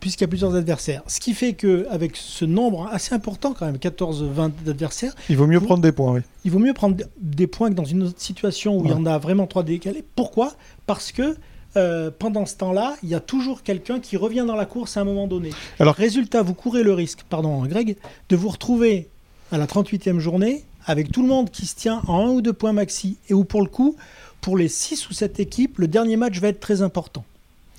Puisqu'il 0.00 0.22
y 0.22 0.24
a 0.24 0.28
plusieurs 0.28 0.54
adversaires. 0.54 1.02
Ce 1.06 1.20
qui 1.20 1.34
fait 1.34 1.52
qu'avec 1.52 2.16
ce 2.16 2.44
nombre 2.44 2.88
assez 2.90 3.14
important, 3.14 3.52
quand 3.52 3.66
même, 3.66 3.76
14-20 3.76 4.52
adversaires, 4.68 5.14
Il 5.28 5.36
vaut 5.36 5.46
mieux 5.46 5.58
Vous- 5.58 5.66
prendre 5.66 5.82
des 5.82 5.92
points, 5.92 6.12
oui. 6.14 6.20
il 6.44 6.50
vaut 6.50 6.58
mieux 6.58 6.72
prendre 6.72 6.96
des 7.20 7.46
points 7.46 7.68
que 7.68 7.74
dans 7.74 7.84
une 7.84 8.04
autre 8.04 8.18
situation 8.20 8.78
où 8.78 8.84
il 8.86 8.90
y 8.90 8.94
en 8.94 9.04
a 9.06 9.18
vraiment 9.18 9.46
trois 9.46 9.62
décalés. 9.62 10.02
Pourquoi? 10.16 10.54
Parce 10.86 11.12
que 11.12 11.36
euh, 11.76 12.10
pendant 12.18 12.46
ce 12.46 12.56
temps-là, 12.56 12.96
il 13.02 13.10
y 13.10 13.14
a 13.14 13.20
toujours 13.20 13.62
quelqu'un 13.62 14.00
qui 14.00 14.16
revient 14.16 14.44
dans 14.46 14.56
la 14.56 14.64
course 14.64 14.96
à 14.96 15.02
un 15.02 15.04
moment 15.04 15.26
donné. 15.26 15.50
Alors- 15.78 15.94
Résultat, 15.94 16.42
vous 16.42 16.54
courez 16.54 16.82
le 16.82 16.94
risque, 16.94 17.20
pardon 17.28 17.62
Greg, 17.66 17.96
de 18.30 18.36
vous 18.36 18.48
retrouver 18.48 19.08
à 19.52 19.58
la 19.58 19.66
38e 19.66 20.18
journée 20.18 20.64
avec 20.88 21.12
tout 21.12 21.22
le 21.22 21.28
monde 21.28 21.50
qui 21.50 21.66
se 21.66 21.76
tient 21.76 22.02
en 22.08 22.26
un 22.26 22.30
ou 22.30 22.40
deux 22.42 22.52
points 22.52 22.72
maxi 22.72 23.16
et 23.28 23.34
où 23.34 23.44
pour 23.44 23.60
le 23.62 23.68
coup, 23.68 23.94
pour 24.40 24.56
les 24.56 24.68
6 24.68 25.08
ou 25.08 25.12
7 25.12 25.38
équipes, 25.38 25.78
le 25.78 25.86
dernier 25.86 26.16
match 26.16 26.40
va 26.40 26.48
être 26.48 26.60
très 26.60 26.82
important. 26.82 27.24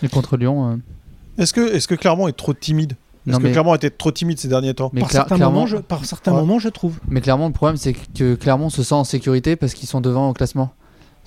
Et 0.04 0.08
contre 0.08 0.38
Lyon. 0.38 0.72
euh, 0.72 0.76
Est-ce 1.41 1.52
que, 1.54 1.74
est 1.76 1.86
que 1.86 1.95
Clermont 1.95 2.28
est 2.28 2.34
trop 2.38 2.54
timide? 2.54 2.93
Est-ce 3.28 3.32
non, 3.34 3.38
que 3.39 3.43
mais, 3.43 3.52
Clermont 3.52 3.76
était 3.76 3.89
trop 3.89 4.12
timide 4.12 4.39
ces 4.39 4.48
derniers 4.48 4.74
temps? 4.74 4.89
Mais 4.93 5.02
par, 5.02 5.10
cla- 5.10 5.13
certains 5.13 5.36
clairement, 5.36 5.54
moments, 5.56 5.67
je, 5.67 5.78
par 5.78 6.06
certains 6.06 6.32
Ouais. 6.34 6.39
moments, 6.39 6.60
je 6.60 6.69
trouve. 6.69 7.00
mais 7.08 7.19
clairement, 7.22 7.48
le 7.48 7.54
problème, 7.54 7.76
c'est 7.78 7.93
que 7.93 8.36
Clermont 8.36 8.69
se 8.69 8.82
sent 8.84 8.95
en 8.95 9.04
sécurité 9.04 9.56
parce 9.56 9.74
qu'ils 9.74 9.89
sont 9.89 10.00
devant 10.02 10.30
au 10.30 10.34
classement. 10.34 10.72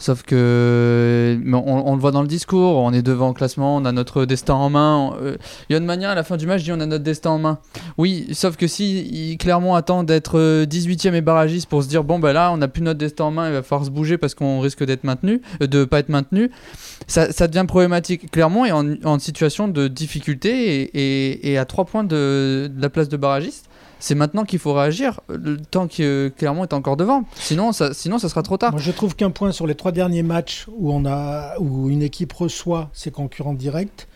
Sauf 0.03 0.25
que 0.25 1.38
on, 1.53 1.55
on 1.87 1.95
le 1.95 2.01
voit 2.01 2.11
dans 2.11 2.23
le 2.23 2.27
discours, 2.27 2.79
on 2.79 2.93
est 2.93 3.03
devant 3.03 3.29
au 3.29 3.33
classement, 3.35 3.77
on 3.77 3.85
a 3.85 3.93
notre 3.93 4.25
destin 4.25 4.55
en 4.55 4.69
main. 4.69 5.15
Euh, 5.23 5.37
Yann 5.71 5.85
Magnin, 5.85 6.11
à 6.11 6.17
la 6.17 6.25
fin 6.25 6.37
du 6.37 6.45
match, 6.45 6.65
dit 6.65 6.73
on 6.73 6.81
a 6.81 6.87
notre 6.87 7.05
destin 7.05 7.31
en 7.31 7.38
main. 7.38 7.59
Oui, 7.99 8.27
sauf 8.33 8.57
que 8.57 8.67
si 8.67 8.99
il, 9.33 9.38
Clermont 9.38 9.77
attend 9.77 10.03
d'être 10.03 10.41
euh, 10.41 10.67
18e 10.67 11.15
et 11.15 11.21
barragiste 11.21 11.69
pour 11.69 11.85
se 11.85 11.88
dire 11.88 12.03
bon, 12.03 12.19
ben 12.19 12.33
là, 12.33 12.51
on 12.53 12.57
n'a 12.57 12.67
plus 12.67 12.83
notre 12.83 12.99
destin 12.99 13.27
en 13.27 13.31
main, 13.31 13.47
il 13.47 13.53
va 13.53 13.62
falloir 13.62 13.87
se 13.87 13.91
bouger 13.93 14.19
parce 14.19 14.35
qu'on 14.35 14.59
risque 14.59 14.83
d'être 14.85 15.05
maintenu, 15.05 15.41
euh, 15.62 15.69
de 15.69 15.85
pas 15.85 16.01
être 16.01 16.09
maintenu, 16.09 16.51
ça, 17.07 17.31
ça 17.31 17.47
devient 17.47 17.65
problématique. 17.69 18.29
Clermont 18.33 18.65
est 18.65 18.73
en, 18.73 19.19
situation 19.21 19.69
de 19.69 19.87
difficulté 19.87 20.81
et, 20.83 21.31
et- 21.31 21.53
et 21.53 21.59
à 21.59 21.65
3 21.65 21.85
points 21.85 22.03
de, 22.03 22.69
de 22.75 22.83
la 22.83 22.91
place 22.91 23.09
de 23.09 23.17
barragiste. 23.17 23.67
C'est 24.05 24.17
maintenant 24.17 24.45
qu'il 24.45 24.59
faut 24.59 24.75
réagir, 24.75 25.21
le 25.29 25.59
temps 25.59 25.87
que 25.87 26.33
Clermont 26.37 26.65
est 26.65 26.73
encore 26.73 26.97
devant. 26.97 27.23
Sinon, 27.37 27.71
ça, 27.73 27.95
sinon, 27.95 28.19
ça 28.19 28.29
sera 28.29 28.43
trop 28.43 28.57
tard. 28.57 28.73
Moi, 28.73 28.81
je 28.81 28.91
trouve 28.91 29.15
qu'un 29.15 29.31
point 29.31 29.53
sur 29.53 29.67
les 29.69 29.77
trois 29.77 29.93
derniers 29.93 30.25
matchs 30.25 30.67
où, 30.77 30.93
on 30.93 31.05
a, 31.07 31.57
où 31.61 31.88
une 31.88 32.03
équipe 32.03 32.33
reçoit 32.33 32.91
ses 32.93 33.12
concurrents 33.12 33.55
directs, 33.55 34.09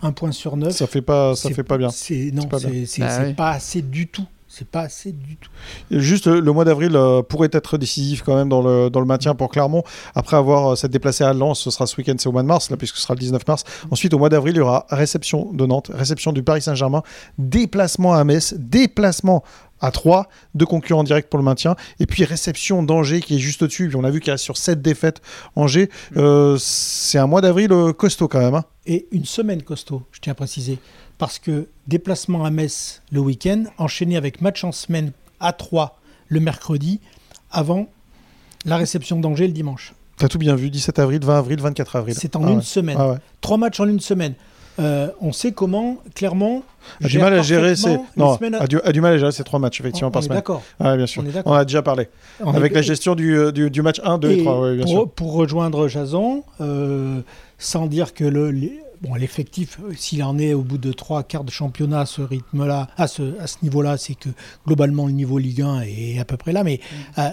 un 0.00 0.12
point 0.12 0.32
sur 0.32 0.56
neuf. 0.56 0.72
Ça 0.76 0.86
fait 0.86 1.02
pas, 1.02 1.36
ça 1.36 1.48
c'est- 1.48 1.54
fait 1.54 1.62
pas 1.62 1.76
bien. 1.76 1.90
C'est, 1.90 2.30
non, 2.32 2.44
Bah 2.50 2.56
oui. 2.66 3.34
pas 3.36 3.50
assez 3.50 3.82
du 3.82 4.06
tout. 4.06 4.24
C'est 4.50 4.66
pas 4.68 4.80
assez 4.80 5.12
du 5.12 5.36
tout. 5.36 5.50
Juste 5.90 6.26
le, 6.26 6.40
le 6.40 6.52
mois 6.52 6.64
d'avril 6.64 6.96
euh, 6.96 7.22
pourrait 7.22 7.50
être 7.52 7.76
décisif 7.76 8.22
quand 8.22 8.34
même 8.34 8.48
dans 8.48 8.62
le, 8.62 8.88
dans 8.88 9.00
le 9.00 9.06
maintien 9.06 9.34
pour 9.34 9.50
Clermont. 9.50 9.82
Après 10.14 10.36
avoir 10.38 10.72
euh, 10.72 10.74
s'être 10.74 10.90
déplacé 10.90 11.22
à 11.22 11.32
Lens, 11.34 11.60
ce 11.60 11.70
sera 11.70 11.86
ce 11.86 11.94
week-end, 11.96 12.14
c'est 12.18 12.28
au 12.28 12.32
mois 12.32 12.42
de 12.42 12.48
mars, 12.48 12.70
là, 12.70 12.76
puisque 12.78 12.96
ce 12.96 13.02
sera 13.02 13.14
le 13.14 13.20
19 13.20 13.46
mars. 13.46 13.64
Ensuite, 13.90 14.14
au 14.14 14.18
mois 14.18 14.30
d'avril, 14.30 14.54
il 14.54 14.58
y 14.58 14.60
aura 14.62 14.86
réception 14.88 15.52
de 15.52 15.66
Nantes, 15.66 15.90
réception 15.92 16.32
du 16.32 16.42
Paris 16.42 16.62
Saint-Germain, 16.62 17.02
déplacement 17.36 18.14
à 18.14 18.24
Metz, 18.24 18.54
déplacement 18.58 19.44
à 19.80 19.90
3, 19.92 20.28
deux 20.54 20.66
concurrents 20.66 21.04
directs 21.04 21.28
pour 21.28 21.38
le 21.38 21.44
maintien, 21.44 21.76
et 22.00 22.06
puis 22.06 22.24
réception 22.24 22.82
d'Angers 22.82 23.20
qui 23.20 23.36
est 23.36 23.38
juste 23.38 23.62
au-dessus. 23.62 23.88
Puis 23.88 23.96
on 23.96 24.02
a 24.04 24.10
vu 24.10 24.20
qu'il 24.20 24.32
reste 24.32 24.44
sur 24.44 24.56
7 24.56 24.82
défaites 24.82 25.20
Angers. 25.56 25.88
Euh, 26.16 26.56
c'est 26.58 27.18
un 27.18 27.26
mois 27.26 27.40
d'avril 27.42 27.70
euh, 27.72 27.92
costaud 27.92 28.28
quand 28.28 28.40
même. 28.40 28.54
hein. 28.54 28.64
Et 28.86 29.06
une 29.12 29.24
semaine 29.26 29.62
costaud, 29.62 30.02
je 30.10 30.20
tiens 30.20 30.32
à 30.32 30.34
préciser. 30.34 30.78
Parce 31.18 31.38
que 31.38 31.66
déplacement 31.88 32.44
à 32.44 32.50
Metz 32.50 33.02
le 33.10 33.20
week-end, 33.20 33.64
enchaîné 33.78 34.16
avec 34.16 34.40
match 34.40 34.62
en 34.64 34.72
semaine 34.72 35.12
à 35.40 35.52
3 35.52 35.98
le 36.28 36.40
mercredi, 36.40 37.00
avant 37.50 37.88
la 38.64 38.76
réception 38.76 39.18
d'Angers 39.18 39.46
le 39.46 39.52
dimanche. 39.52 39.94
T'as 40.18 40.28
tout 40.28 40.38
bien 40.38 40.54
vu, 40.56 40.68
17 40.70 40.98
avril, 40.98 41.20
20 41.24 41.38
avril, 41.38 41.60
24 41.60 41.96
avril. 41.96 42.14
C'est 42.18 42.36
en 42.36 42.44
Ah 42.44 42.50
une 42.50 42.56
ouais. 42.58 42.62
semaine. 42.62 42.96
Ah 43.00 43.10
ouais. 43.12 43.16
Trois 43.40 43.56
matchs 43.56 43.80
en 43.80 43.86
une 43.88 44.00
semaine. 44.00 44.34
Euh, 44.80 45.08
on 45.20 45.32
sait 45.32 45.50
comment, 45.52 45.96
clairement. 46.14 46.62
A 47.02 47.08
du 47.08 47.18
mal 47.18 47.34
à 47.34 47.42
gérer 47.42 47.74
ces... 47.74 47.96
Non, 48.16 48.34
à- 48.34 48.62
a 48.62 48.66
du, 48.68 48.80
a 48.80 48.92
du 48.92 49.00
mal 49.00 49.14
à 49.14 49.18
gérer 49.18 49.32
ces 49.32 49.42
trois 49.42 49.58
matchs, 49.58 49.80
effectivement, 49.80 50.08
On- 50.08 50.12
par 50.12 50.20
on 50.20 50.24
semaine. 50.24 50.38
d'accord. 50.38 50.62
Ouais, 50.78 50.96
bien 50.96 51.06
sûr. 51.06 51.22
On 51.24 51.28
est 51.28 51.42
On 51.44 51.52
a 51.52 51.64
déjà 51.64 51.82
parlé. 51.82 52.08
On 52.40 52.52
Avec 52.54 52.72
est- 52.72 52.76
la 52.76 52.82
gestion 52.82 53.14
du, 53.16 53.36
euh, 53.36 53.50
du, 53.50 53.70
du 53.70 53.82
match 53.82 54.00
1, 54.04 54.18
2 54.18 54.30
et, 54.30 54.38
Et 54.38 54.42
3, 54.44 54.60
ouais, 54.60 54.74
bien 54.76 54.84
pour, 54.84 54.92
sûr. 54.92 55.10
pour 55.10 55.32
rejoindre 55.32 55.88
Jason, 55.88 56.44
euh, 56.60 57.20
sans 57.58 57.86
dire 57.86 58.14
que 58.14 58.22
le, 58.24 58.50
les- 58.52 58.78
bon, 59.02 59.14
l'effectif, 59.14 59.78
euh, 59.82 59.92
s'il 59.96 60.22
en 60.22 60.38
est 60.38 60.54
au 60.54 60.62
bout 60.62 60.78
de 60.78 60.92
trois 60.92 61.22
quarts 61.22 61.44
de 61.44 61.50
championnat 61.50 62.00
à 62.00 62.06
ce 62.06 62.22
rythme-là, 62.22 62.88
à 62.96 63.06
ce, 63.06 63.38
à 63.40 63.46
ce 63.46 63.56
niveau-là, 63.62 63.96
c'est 63.96 64.14
que 64.14 64.28
globalement 64.66 65.06
le 65.06 65.12
niveau 65.12 65.38
Ligue 65.38 65.62
1 65.62 65.82
est 65.82 66.18
à 66.18 66.24
peu 66.24 66.36
près 66.36 66.52
là. 66.52 66.64
Mais 66.64 66.80
Mm. 67.16 67.20
euh, 67.20 67.28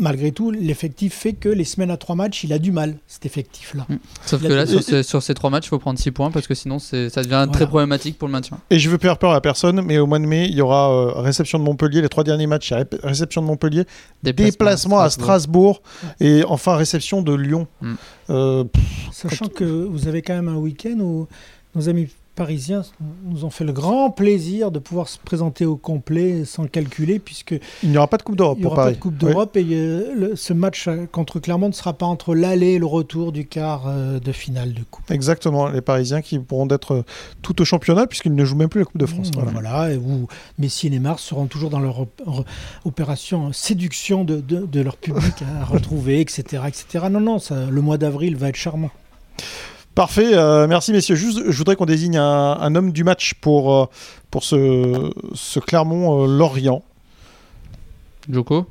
malgré 0.00 0.32
tout, 0.32 0.50
l'effectif 0.50 1.14
fait 1.14 1.34
que 1.34 1.48
les 1.48 1.64
semaines 1.64 1.90
à 1.90 1.96
trois 1.96 2.16
matchs, 2.16 2.42
il 2.44 2.52
a 2.52 2.58
du 2.58 2.72
mal, 2.72 2.96
cet 3.06 3.26
effectif-là. 3.26 3.86
Sauf 4.26 4.40
Il 4.42 4.48
que 4.48 4.52
là, 4.54 4.66
sur 4.66 4.82
ces, 4.82 5.02
sur 5.02 5.22
ces 5.22 5.34
trois 5.34 5.50
matchs, 5.50 5.66
il 5.66 5.68
faut 5.68 5.78
prendre 5.78 5.98
6 5.98 6.10
points 6.10 6.30
parce 6.30 6.46
que 6.46 6.54
sinon, 6.54 6.78
ça 6.78 6.96
devient 7.08 7.46
très 7.52 7.66
problématique 7.66 8.18
pour 8.18 8.26
le 8.26 8.32
maintien. 8.32 8.58
Et 8.70 8.78
je 8.78 8.90
veux 8.90 8.98
faire 8.98 9.18
peur 9.18 9.32
à 9.32 9.40
personne, 9.40 9.82
mais 9.82 9.98
au 9.98 10.06
mois 10.06 10.18
de 10.18 10.26
mai, 10.26 10.46
il 10.48 10.54
y 10.54 10.60
aura 10.62 10.90
euh, 10.90 11.20
réception 11.20 11.58
de 11.58 11.64
Montpellier. 11.64 12.00
Les 12.02 12.08
trois 12.08 12.24
derniers 12.24 12.46
matchs, 12.46 12.70
il 12.70 12.72
y 12.72 12.76
a 12.76 12.78
ré- 12.78 12.86
réception 13.02 13.42
de 13.42 13.46
Montpellier, 13.46 13.84
déplacement 14.22 14.98
à 15.00 15.10
Strasbourg, 15.10 15.82
et 16.20 16.42
enfin 16.48 16.76
réception 16.76 17.22
de 17.22 17.34
Lyon. 17.34 17.66
Mm. 17.80 17.94
Euh, 18.30 18.64
Sachant 19.12 19.48
que 19.48 19.64
vous 19.64 20.08
avez 20.08 20.22
quand 20.22 20.34
même 20.34 20.48
un 20.48 20.56
week-end 20.56 20.98
où 21.00 21.26
nos 21.74 21.88
amis 21.88 22.08
parisiens 22.34 22.82
nous 23.24 23.44
ont 23.44 23.50
fait 23.50 23.64
le 23.64 23.72
grand 23.72 24.10
plaisir 24.10 24.70
de 24.70 24.78
pouvoir 24.78 25.08
se 25.08 25.18
présenter 25.18 25.66
au 25.66 25.76
complet 25.76 26.44
sans 26.44 26.66
calculer, 26.66 27.18
puisque 27.18 27.54
il 27.82 27.90
n'y 27.90 27.96
aura 27.98 28.06
pas 28.06 28.16
de 28.16 28.22
Coupe 28.22 28.36
d'Europe 28.36 28.56
Il 28.58 28.60
n'y 28.60 28.62
pour 28.64 28.72
aura 28.72 28.76
pas 28.76 28.84
Paris. 28.86 28.94
de 28.96 29.00
Coupe 29.00 29.14
Oui. 29.22 29.28
d'Europe 29.28 29.56
et 29.56 29.66
euh, 29.72 30.14
le- 30.14 30.36
ce 30.36 30.52
match 30.52 30.88
euh, 30.88 31.06
contre 31.10 31.38
Clermont 31.40 31.68
ne 31.68 31.72
sera 31.74 31.92
pas 31.92 32.06
entre 32.06 32.34
l'aller 32.34 32.72
et 32.74 32.78
le 32.78 32.86
retour 32.86 33.32
du 33.32 33.46
quart 33.46 33.84
euh, 33.88 34.18
de 34.20 34.32
finale 34.32 34.72
de 34.72 34.82
Coupe. 34.90 35.10
Exactement, 35.10 35.68
les 35.68 35.80
Parisiens 35.82 36.22
qui 36.22 36.38
pourront 36.38 36.68
être 36.68 36.92
euh, 36.94 37.02
tout 37.42 37.60
au 37.60 37.64
championnat 37.64 38.06
puisqu'ils 38.06 38.34
ne 38.34 38.44
jouent 38.44 38.56
même 38.56 38.68
plus 38.68 38.80
la 38.80 38.86
Coupe 38.86 38.98
de 39.00 39.06
France. 39.06 39.30
Voilà, 39.34 39.50
Voilà. 39.50 39.92
et 39.92 39.96
où 39.96 40.26
Messi 40.58 40.86
et 40.86 40.90
Neymar 40.90 41.18
seront 41.18 41.46
toujours 41.46 41.70
dans 41.70 41.80
leur 41.80 42.00
op- 42.00 42.22
opération 42.84 43.52
séduction 43.52 44.24
de, 44.24 44.36
de- 44.40 44.66
de 44.66 44.80
leur 44.80 44.96
public 44.96 45.34
à 45.60 45.64
retrouver, 45.70 46.20
etc., 46.20 46.62
etc. 46.68 47.06
Non, 47.10 47.20
non, 47.20 47.38
ça, 47.38 47.66
le 47.70 47.80
mois 47.82 47.98
d'avril 47.98 48.36
va 48.36 48.48
être 48.48 48.56
charmant. 48.56 48.90
Parfait, 49.94 50.34
euh, 50.34 50.66
merci 50.68 50.92
messieurs. 50.92 51.16
Juste, 51.16 51.40
je 51.48 51.56
voudrais 51.58 51.76
qu'on 51.76 51.84
désigne 51.86 52.16
un, 52.16 52.52
un 52.58 52.74
homme 52.74 52.92
du 52.92 53.04
match 53.04 53.34
pour, 53.40 53.74
euh, 53.74 53.86
pour 54.30 54.44
ce, 54.44 55.10
ce 55.34 55.58
Clermont-Lorient. 55.60 56.82
Joko 58.30 58.66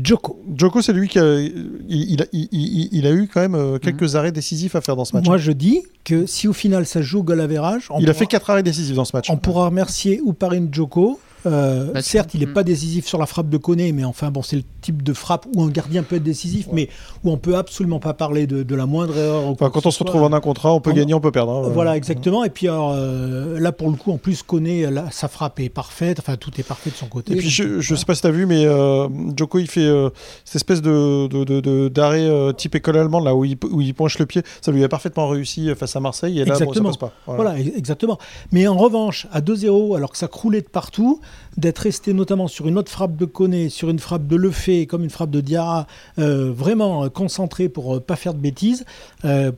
Joko. 0.00 0.38
Joko, 0.56 0.82
c'est 0.82 0.92
lui 0.92 1.08
qui 1.08 1.18
a, 1.18 1.40
il, 1.40 1.56
il 1.88 2.22
a, 2.22 2.26
il- 2.32 2.48
il- 2.52 2.88
il 2.92 3.06
a 3.06 3.10
eu 3.10 3.26
quand 3.32 3.40
même 3.40 3.54
euh, 3.56 3.78
quelques 3.78 4.14
arrêts 4.16 4.30
décisifs 4.32 4.76
à 4.76 4.80
faire 4.80 4.94
dans 4.96 5.04
ce 5.04 5.16
match. 5.16 5.24
Moi, 5.26 5.38
je 5.38 5.50
dis 5.50 5.82
que 6.04 6.26
si 6.26 6.46
au 6.46 6.52
final 6.52 6.86
ça 6.86 7.02
joue 7.02 7.20
au 7.20 7.22
goal 7.22 7.40
average, 7.40 7.88
il 7.98 8.04
a 8.04 8.12
pourra- 8.12 8.14
fait 8.14 8.26
quatre 8.26 8.50
arrêts 8.50 8.62
décisifs 8.62 8.94
dans 8.94 9.06
ce 9.06 9.16
match. 9.16 9.30
On 9.30 9.38
pourra 9.38 9.64
remercier 9.66 10.20
Ouparine 10.22 10.68
Joko. 10.72 11.18
Euh, 11.46 11.92
Bah, 11.92 12.02
certes, 12.02 12.34
il 12.34 12.40
n'est 12.40 12.46
mm. 12.46 12.52
pas 12.52 12.62
décisif 12.64 13.06
sur 13.06 13.18
la 13.18 13.26
frappe 13.26 13.48
de 13.48 13.56
Koné, 13.56 13.92
mais 13.92 14.04
enfin, 14.04 14.30
bon, 14.30 14.42
c'est 14.42 14.56
le 14.56 14.62
type 14.80 15.02
de 15.02 15.12
frappe 15.12 15.46
où 15.54 15.62
un 15.62 15.68
gardien 15.68 16.02
peut 16.02 16.16
être 16.16 16.22
décisif, 16.22 16.66
mais 16.72 16.88
où 17.24 17.30
on 17.30 17.36
peut 17.36 17.56
absolument 17.56 17.98
pas 18.00 18.12
parler 18.14 18.46
de, 18.46 18.62
de 18.62 18.74
la 18.74 18.86
moindre 18.86 19.16
erreur. 19.16 19.46
Enfin, 19.46 19.70
quand 19.70 19.86
on 19.86 19.90
se 19.90 19.98
retrouve 20.00 20.20
soit. 20.20 20.28
en 20.28 20.32
un 20.32 20.40
contrat, 20.40 20.72
on 20.72 20.80
peut 20.80 20.90
On- 20.90 20.94
gagner, 20.94 21.14
on 21.14 21.20
peut 21.20 21.30
perdre. 21.32 21.52
hein. 21.66 21.70
Voilà, 21.72 21.96
exactement. 21.96 22.44
Et 22.44 22.50
puis, 22.50 22.68
alors, 22.68 22.92
euh, 22.94 23.58
là, 23.60 23.72
pour 23.72 23.88
le 23.90 23.96
coup, 23.96 24.10
en 24.12 24.18
plus, 24.18 24.42
Koné, 24.42 24.90
là, 24.90 25.06
sa 25.10 25.28
frappe 25.28 25.60
est 25.60 25.68
parfaite. 25.68 26.18
Enfin, 26.20 26.36
tout 26.36 26.50
est 26.58 26.62
parfait 26.64 26.90
de 26.90 26.96
son 26.96 27.06
côté. 27.06 27.32
Et 27.34 27.36
puis, 27.36 27.48
je, 27.50 27.62
voilà. 27.64 27.82
sais 27.82 28.04
pas 28.04 28.14
si 28.14 28.20
tu 28.22 28.26
as 28.26 28.30
vu, 28.32 28.46
mais 28.46 28.64
euh, 28.66 29.08
Joko, 29.36 29.58
il 29.58 29.68
fait 29.68 29.80
euh, 29.80 30.10
cette 30.44 30.56
espèce 30.56 30.82
de, 30.82 31.26
de, 31.28 31.44
de- 31.44 31.60
de- 31.60 31.88
d'arrêt 31.88 32.26
euh, 32.28 32.52
type 32.52 32.74
école 32.74 32.96
allemande, 32.98 33.24
là, 33.24 33.34
où 33.34 33.44
il, 33.44 33.56
où 33.70 33.80
il 33.80 33.94
penche 33.94 34.18
le 34.18 34.26
pied. 34.26 34.42
Ça 34.60 34.72
lui 34.72 34.82
a 34.84 34.88
parfaitement 34.88 35.28
réussi 35.28 35.70
face 35.76 35.94
à 35.96 36.00
Marseille. 36.00 36.40
Et 36.40 36.44
là, 36.44 36.52
bon, 36.54 36.58
ça 36.58 36.64
Exactement. 36.64 36.88
passe 36.88 36.96
pas. 36.98 37.12
Voilà. 37.26 37.42
Voilà, 37.52 37.60
exactement. 37.76 38.18
Mais 38.52 38.66
en 38.66 38.76
revanche, 38.76 39.26
à 39.32 39.40
2-0, 39.40 39.96
alors 39.96 40.10
que 40.10 40.18
ça 40.18 40.28
croulait 40.28 40.62
de 40.62 40.68
partout, 40.68 41.20
d'être 41.56 41.78
resté 41.78 42.12
notamment 42.12 42.48
sur 42.48 42.68
une 42.68 42.78
autre 42.78 42.90
frappe 42.90 43.16
de 43.16 43.24
Koné, 43.24 43.68
sur 43.68 43.90
une 43.90 43.98
frappe 43.98 44.26
de 44.26 44.36
Lefebvre, 44.36 44.86
comme 44.86 45.04
une 45.04 45.10
frappe 45.10 45.30
de 45.30 45.40
Diarra, 45.40 45.86
euh, 46.18 46.52
vraiment 46.52 47.04
euh, 47.04 47.08
concentré 47.08 47.68
pour 47.68 47.96
euh, 47.96 48.00
pas 48.00 48.16
faire 48.16 48.34
de 48.34 48.40
bêtises, 48.40 48.84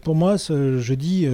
pour 0.02 0.14
moi, 0.14 0.36
je 0.36 0.94
dis 0.94 1.28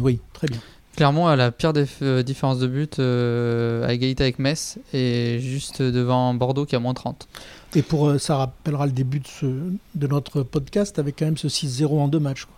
oui, 0.00 0.20
très 0.32 0.46
bien. 0.48 0.58
Clermont 0.96 1.26
a 1.26 1.36
la 1.36 1.50
pire 1.50 1.72
déf- 1.72 1.98
euh, 2.02 2.22
différence 2.22 2.58
de 2.58 2.66
but 2.66 2.98
euh, 2.98 3.86
à 3.86 3.92
égalité 3.92 4.22
avec 4.22 4.38
Metz 4.38 4.78
et 4.92 5.38
juste 5.40 5.82
devant 5.82 6.34
Bordeaux 6.34 6.66
qui 6.66 6.76
a 6.76 6.78
moins 6.78 6.94
30. 6.94 7.26
Et 7.74 7.82
pour 7.82 8.08
euh, 8.08 8.18
ça 8.18 8.36
rappellera 8.36 8.86
le 8.86 8.92
début 8.92 9.18
de, 9.20 9.26
ce- 9.26 9.46
de 9.94 10.06
notre 10.06 10.42
podcast 10.42 10.98
avec 10.98 11.16
quand 11.18 11.24
même 11.24 11.36
ce 11.36 11.48
6-0 11.48 11.86
en 11.98 12.08
deux 12.08 12.20
matchs. 12.20 12.44
quoi. 12.44 12.54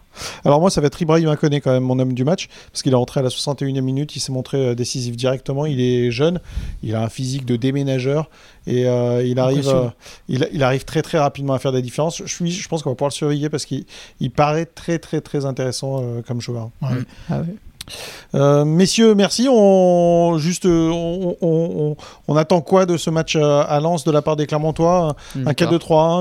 Alors 0.46 0.60
moi, 0.60 0.70
ça 0.70 0.80
va 0.80 0.86
être 0.86 1.00
Ibrahim 1.02 1.34
Koné 1.36 1.60
quand 1.60 1.72
même, 1.72 1.82
mon 1.82 1.98
homme 1.98 2.14
du 2.14 2.24
match, 2.24 2.48
parce 2.72 2.82
qu'il 2.82 2.92
est 2.92 2.96
rentré 2.96 3.20
à 3.20 3.22
la 3.22 3.28
61e 3.28 3.80
minute, 3.82 4.16
il 4.16 4.20
s'est 4.20 4.32
montré 4.32 4.74
décisif 4.74 5.14
directement, 5.14 5.66
il 5.66 5.78
est 5.78 6.10
jeune, 6.10 6.40
il 6.82 6.94
a 6.94 7.02
un 7.02 7.10
physique 7.10 7.44
de 7.44 7.56
déménageur, 7.56 8.30
et 8.66 8.86
euh, 8.86 9.22
il, 9.22 9.38
arrive, 9.38 9.58
Impressionnant. 9.58 9.84
euh, 9.88 9.90
il, 10.28 10.48
il 10.54 10.62
arrive 10.62 10.84
très 10.86 11.02
très 11.02 11.18
rapidement 11.18 11.52
à 11.52 11.58
faire 11.58 11.72
des 11.72 11.82
différences. 11.82 12.22
Je, 12.24 12.32
suis, 12.34 12.50
je 12.50 12.66
pense 12.68 12.82
qu'on 12.82 12.88
va 12.90 12.94
pouvoir 12.96 13.10
le 13.10 13.14
surveiller 13.14 13.50
parce 13.50 13.66
qu'il 13.66 13.84
il 14.20 14.30
paraît 14.30 14.64
très 14.64 14.98
très 14.98 15.20
très 15.20 15.44
intéressant 15.44 16.00
euh, 16.02 16.22
comme 16.26 16.40
joueur. 16.40 16.70
Ouais. 16.80 16.88
Ah 17.28 17.40
ouais. 17.40 17.54
Euh, 18.34 18.64
messieurs, 18.64 19.14
merci. 19.14 19.48
On, 19.50 20.38
juste, 20.38 20.66
euh, 20.66 20.90
on, 20.90 21.36
on- 21.40 21.46
on- 21.92 21.96
on 22.28 22.36
attend 22.36 22.60
quoi 22.60 22.86
de 22.86 22.96
ce 22.96 23.10
match 23.10 23.36
à 23.36 23.78
Lens 23.80 24.04
de 24.04 24.10
la 24.10 24.22
part 24.22 24.36
des 24.36 24.46
Clermontois? 24.46 25.16
Un 25.36 25.50
Victoire. 25.50 25.70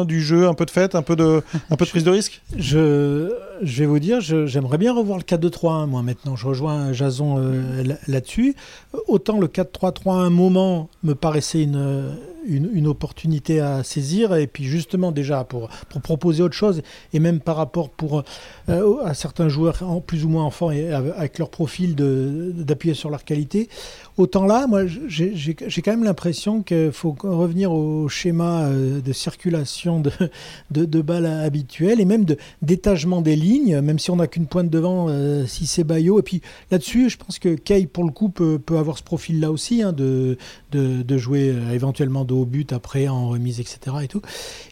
4-2-3-1, 0.03 0.05
du 0.05 0.21
jeu, 0.21 0.47
un 0.47 0.53
peu 0.53 0.65
de 0.65 0.71
fête, 0.71 0.95
un 0.95 1.01
peu 1.01 1.15
de, 1.15 1.41
un 1.71 1.75
peu 1.75 1.85
de 1.85 1.89
prise 1.89 2.03
de 2.03 2.11
risque? 2.11 2.41
Je, 2.57 3.31
je 3.61 3.79
vais 3.79 3.85
vous 3.87 3.99
dire, 3.99 4.19
j'aimerais 4.21 4.77
bien 4.77 4.93
revoir 4.93 5.17
le 5.17 5.23
4-2-3-1, 5.23 5.87
moi 5.87 6.01
maintenant. 6.01 6.35
Je 6.35 6.47
rejoins 6.47 6.93
Jason 6.93 7.37
euh, 7.39 7.83
là- 7.83 7.95
là-dessus. 8.07 8.55
Autant 9.07 9.39
le 9.39 9.47
4-3-3 9.47 10.11
à 10.13 10.17
un 10.25 10.29
moment 10.29 10.89
me 11.03 11.15
paraissait 11.15 11.63
une, 11.63 12.11
une, 12.47 12.87
opportunité 12.87 13.59
à 13.59 13.83
saisir, 13.83 14.35
et 14.35 14.47
puis 14.47 14.65
justement 14.65 15.11
déjà 15.11 15.43
pour, 15.43 15.69
proposer 16.03 16.43
autre 16.43 16.55
chose, 16.55 16.81
et 17.13 17.19
même 17.19 17.39
par 17.39 17.55
rapport 17.55 17.89
pour, 17.89 18.23
euh, 18.69 19.03
à 19.03 19.13
certains 19.13 19.49
joueurs 19.49 19.83
plus 20.05 20.25
ou 20.25 20.29
moins 20.29 20.43
enfants 20.43 20.71
et 20.71 20.91
avec 20.93 21.39
leur 21.39 21.49
profil 21.49 21.95
d'appuyer 21.95 22.93
sur 22.93 23.09
leur 23.09 23.23
qualité. 23.23 23.69
Autant 24.17 24.45
là, 24.45 24.65
moi 24.65 24.83
j'ai 25.07 25.81
quand 25.83 25.91
même 25.91 26.05
l'impression 26.05 26.61
qu'il 26.63 26.93
faut 26.93 27.13
revenir 27.21 27.73
au 27.73 28.07
schéma 28.07 28.63
euh, 28.63 29.01
de 29.01 29.11
circulation 29.11 30.01
de, 30.71 31.01
balles 31.01 31.25
habituel 31.25 31.99
et 31.99 32.05
même 32.05 32.23
de 32.23 32.37
d'étagement 32.61 33.21
des 33.21 33.35
lignes, 33.35 33.81
même 33.81 33.99
si 33.99 34.11
on 34.11 34.15
n'a 34.15 34.27
qu'une 34.27 34.47
pointe 34.47 34.69
devant, 34.69 35.07
euh, 35.09 35.45
si 35.45 35.67
c'est 35.67 35.83
Bayo. 35.83 36.19
Et 36.19 36.21
puis 36.21 36.41
là-dessus, 36.71 37.09
je 37.09 37.17
pense 37.17 37.39
que 37.39 37.55
Kay, 37.55 37.87
pour 37.87 38.05
le 38.05 38.11
coup, 38.11 38.29
peut, 38.29 38.59
avoir 38.69 38.97
ce 38.97 39.03
profil-là 39.03 39.51
aussi, 39.51 39.83
hein, 39.83 39.91
de, 39.91 40.37
jouer 41.17 41.49
euh, 41.49 41.73
éventuellement 41.73 42.23
de 42.23 42.33
haut 42.33 42.45
but 42.45 42.71
après 42.71 43.09
en 43.09 43.27
remise, 43.27 43.59
etc. 43.59 43.97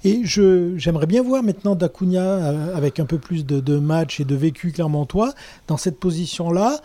Et, 0.05 0.21
j'aimerais 0.23 1.07
bien 1.07 1.21
voir 1.21 1.43
maintenant 1.43 1.75
Dacunia 1.75 2.73
avec 2.73 3.01
un 3.01 3.05
peu 3.05 3.17
plus 3.17 3.45
de, 3.45 3.59
de 3.59 3.77
match 3.77 4.21
et 4.21 4.25
de 4.25 4.35
vécu 4.35 4.71
clermontois 4.71 5.33
dans 5.67 5.77
cette 5.77 5.99
position-là. 5.99 6.81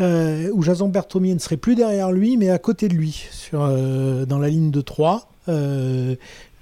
Euh, 0.00 0.50
où 0.52 0.62
Jason 0.62 0.88
Berthomier 0.88 1.34
ne 1.34 1.38
serait 1.38 1.56
plus 1.56 1.74
derrière 1.74 2.12
lui, 2.12 2.36
mais 2.36 2.50
à 2.50 2.58
côté 2.58 2.88
de 2.88 2.94
lui, 2.94 3.26
sur, 3.30 3.62
euh, 3.62 4.26
dans 4.26 4.38
la 4.38 4.48
ligne 4.48 4.70
de 4.70 4.80
3. 4.80 5.28
Euh, 5.48 6.16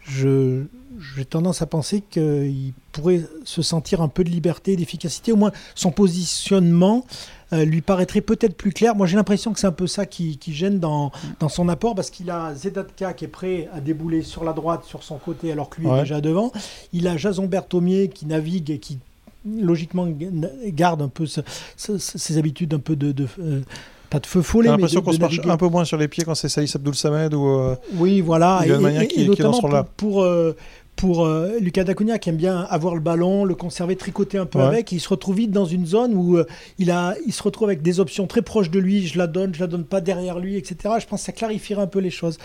j'ai 0.09 1.25
tendance 1.25 1.63
à 1.63 1.67
penser 1.67 2.03
qu'il 2.09 2.73
pourrait 2.93 3.23
se 3.45 3.63
sentir 3.63 4.01
un 4.01 4.09
peu 4.09 4.25
de 4.25 4.31
liberté, 4.31 4.77
d'efficacité. 4.77 5.33
Au 5.33 5.37
moins, 5.37 5.53
son 5.75 5.91
positionnement 5.91 7.05
euh, 7.53 7.65
lui 7.65 7.81
paraîtrait 7.81 8.21
peut-être 8.21 8.57
plus 8.57 8.73
clair. 8.73 8.95
Moi, 8.95 9.07
j'ai 9.07 9.17
l'impression 9.17 9.53
que 9.53 9.61
c'est 9.61 9.67
un 9.67 9.73
peu 9.73 9.87
ça 9.87 10.07
qui, 10.07 10.39
gêne 10.49 10.79
dans, 10.79 11.13
dans, 11.39 11.49
son 11.49 11.69
apport, 11.69 11.95
parce 11.95 12.11
qu'il 12.11 12.31
a 12.31 12.55
Zedatka 12.55 13.13
qui 13.13 13.25
est 13.25 13.29
prêt 13.29 13.69
à 13.73 13.81
débouler 13.81 14.23
sur 14.23 14.45
la 14.45 14.53
droite, 14.53 14.85
sur 14.85 15.03
son 15.03 15.19
côté, 15.19 15.53
alors 15.53 15.69
que 15.69 15.81
lui 15.81 15.89
est 15.89 16.01
déjà 16.01 16.21
devant. 16.21 16.53
Il 16.93 17.07
a 17.09 17.17
Jason 17.17 17.47
Berthomier 17.47 18.09
qui 18.09 18.27
navigue 18.27 18.71
et 18.71 18.79
qui, 18.79 18.99
logiquement, 19.47 20.09
garde 20.69 21.03
un 21.03 21.09
peu 21.09 21.27
ses 21.77 22.39
habitudes 22.39 22.75
un 22.75 22.79
peu 22.79 22.97
de... 22.97 23.27
Euh, 23.39 23.61
pas 24.09 24.21
de 24.21 24.27
feu 24.27 24.41
follet. 24.41 24.69
J'ai 24.69 24.71
l'impression 24.71 25.03
qu'on 25.03 25.13
se 25.13 25.19
marche 25.19 25.41
un 25.45 25.57
peu 25.57 25.67
moins 25.67 25.85
sur 25.85 25.97
les 25.97 26.07
pieds 26.07 26.23
quand 26.23 26.37
c'est 26.37 26.49
Saïs 26.49 26.77
Abdoul 26.77 26.95
Samed 26.95 27.35
ou. 27.35 27.49
Euh, 27.49 27.75
oui, 27.95 28.21
voilà. 28.21 28.63
Et, 28.65 29.09
qui, 29.09 29.27
notamment 29.27 29.61
pour, 29.61 29.85
pour, 29.97 30.25
pour 30.97 31.27
euh, 31.27 31.59
Lucas 31.61 31.85
Dacunia 31.85 32.19
qui 32.19 32.31
aime 32.31 32.37
bien 32.37 32.67
avoir 32.71 32.95
le 32.95 33.01
ballon, 33.01 33.45
le 33.45 33.55
conserver, 33.55 33.97
tricoter 33.97 34.39
un 34.39 34.47
peu 34.47 34.61
avec. 34.61 34.91
Il 34.93 35.01
se 35.01 35.09
retrouve 35.09 35.37
vite 35.37 35.51
dans 35.51 35.67
une 35.67 35.87
zone 35.87 36.15
où 36.15 36.39
euh, 36.39 36.47
il, 36.79 36.91
a, 36.91 37.15
il 37.27 37.33
se 37.33 37.43
retrouve 37.43 37.69
avec 37.69 37.83
des 37.83 38.01
options 38.01 38.27
très 38.27 38.43
proches 38.43 38.71
de 38.71 38.79
lui. 38.79 39.07
Je 39.07 39.19
la 39.19 39.27
donne, 39.27 39.55
je 39.55 39.61
la 39.61 39.67
donne 39.67 39.85
pas 39.85 40.01
derrière 40.01 40.39
lui, 40.39 40.57
etc. 40.57 40.95
Je 40.99 41.07
pense 41.07 41.21
que 41.21 41.27
ça 41.27 41.33
clarifierait 41.33 41.83
un 41.83 41.87
peu 41.87 42.01
les 42.01 42.11
choses. 42.11 42.39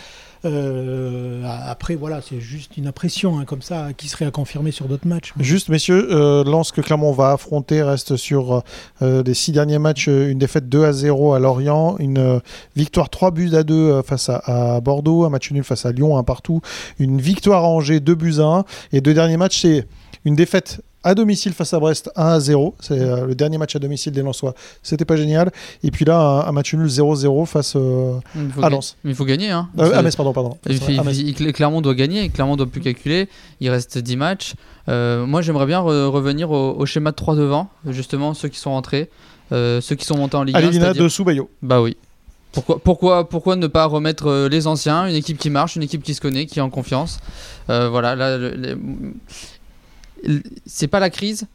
Euh, 0.46 1.44
après, 1.68 1.96
voilà, 1.96 2.22
c'est 2.22 2.40
juste 2.40 2.78
une 2.78 2.88
impression 2.88 3.38
hein, 3.40 3.46
comme 3.46 3.62
ça 3.62 3.90
qui 3.96 4.08
serait 4.08 4.26
à 4.26 4.32
confirmer 4.32 4.72
sur 4.72 4.88
d'autres 4.88 5.08
matchs. 5.08 5.34
Juste, 5.40 5.70
messieurs, 5.70 6.08
euh, 6.12 6.44
Lens 6.44 6.72
que 6.72 6.82
Clermont 6.82 7.12
va 7.12 7.32
affronter 7.32 7.84
reste 7.84 8.16
sur 8.18 8.64
euh, 9.02 9.24
des 9.24 9.34
six 9.34 9.52
derniers 9.52 9.80
matchs 9.80 10.08
une 10.08 10.40
défaite 10.40 10.68
2 10.70 10.84
à 10.84 10.94
0 10.94 11.34
à 11.34 11.40
Lorient, 11.40 11.96
une 12.00 12.42
victoire 12.76 13.10
3 13.10 13.32
buts 13.32 13.52
à 13.54 13.64
2 13.64 14.02
face 14.02 14.30
à, 14.30 14.82
Bordeaux, 14.82 15.26
un 15.26 15.30
match 15.30 15.52
nul 15.52 15.64
face 15.64 15.86
à 15.86 15.92
Lyon, 15.92 16.18
un 16.18 16.24
partout, 16.24 16.62
une 17.00 17.22
victoire 17.22 17.64
à 17.64 17.68
Angers 17.68 18.00
2 18.00 18.16
buts 18.16 18.36
à 18.40 18.44
1, 18.44 18.66
et 18.94 19.02
deux 19.02 19.14
derniers 19.14 19.38
matchs, 19.38 19.62
c'est 19.62 19.88
une 20.26 20.36
défaite 20.36 20.82
à 21.04 21.16
domicile 21.16 21.54
face 21.54 21.74
à 21.74 21.80
Brest 21.80 22.12
1 22.16 22.26
à 22.26 22.40
0. 22.40 22.76
C'est 22.80 23.00
euh, 23.00 23.26
le 23.26 23.36
dernier 23.36 23.58
match 23.58 23.76
à 23.76 23.80
domicile 23.80 24.12
des 24.12 24.22
Lensois. 24.22 24.54
C'était 24.84 25.06
pas 25.06 25.16
génial. 25.16 25.52
Et 25.84 25.92
puis 25.92 26.06
là, 26.06 26.46
un, 26.48 26.52
match 26.52 26.74
nul 26.74 26.88
0-0 26.88 27.46
face 27.46 27.74
euh, 27.76 28.14
à 28.62 28.70
Lens. 28.70 28.98
Mais 29.04 29.12
il 29.12 29.16
faut 29.16 29.26
gagner. 29.26 29.50
Hein. 29.50 29.70
Euh, 29.80 30.12
pardon, 30.16 30.34
pardon. 30.34 30.58
Il, 30.68 31.54
Clermont 31.54 31.82
doit 31.82 31.96
gagner. 31.96 32.30
Clermont 32.30 32.56
doit 32.56 32.68
plus 32.68 32.82
calculer. 32.82 33.30
Il 33.60 33.70
reste 33.70 33.98
10 33.98 34.18
matchs. 34.18 34.54
moi, 34.88 35.42
j'aimerais 35.42 35.66
bien 35.66 35.80
revenir 35.80 36.52
au, 36.52 36.86
schéma 36.86 37.12
de 37.12 37.16
3 37.16 37.36
devant. 37.36 37.70
Justement, 37.88 38.34
ceux 38.34 38.50
qui 38.50 38.60
sont 38.60 38.72
rentrés. 38.72 39.10
ceux 39.52 39.96
qui 39.98 40.06
sont 40.06 40.18
montés 40.18 40.38
en 40.38 40.44
Ligue 40.44 40.56
1. 40.56 40.94
de 40.94 41.08
Soubayo. 41.08 41.50
Bah 41.62 41.82
oui. 41.82 41.98
Pourquoi, 42.52 42.80
pourquoi, 42.80 43.30
pourquoi 43.30 43.56
ne 43.56 43.68
pas 43.68 43.86
remettre 43.86 44.50
les 44.52 44.68
anciens, 44.68 45.08
une 45.08 45.16
équipe 45.16 45.38
qui 45.38 45.50
marche, 45.50 45.78
une 45.78 45.84
équipe 45.84 46.04
qui 46.04 46.14
se 46.14 46.20
connaît, 46.20 46.46
qui 46.46 46.60
est 46.60 46.62
en 46.62 46.70
confiance 46.70 47.20
Voilà, 47.68 48.16
là, 48.16 48.38
c'est 50.66 50.88
pas 50.88 51.00
la 51.00 51.10
crise, 51.10 51.48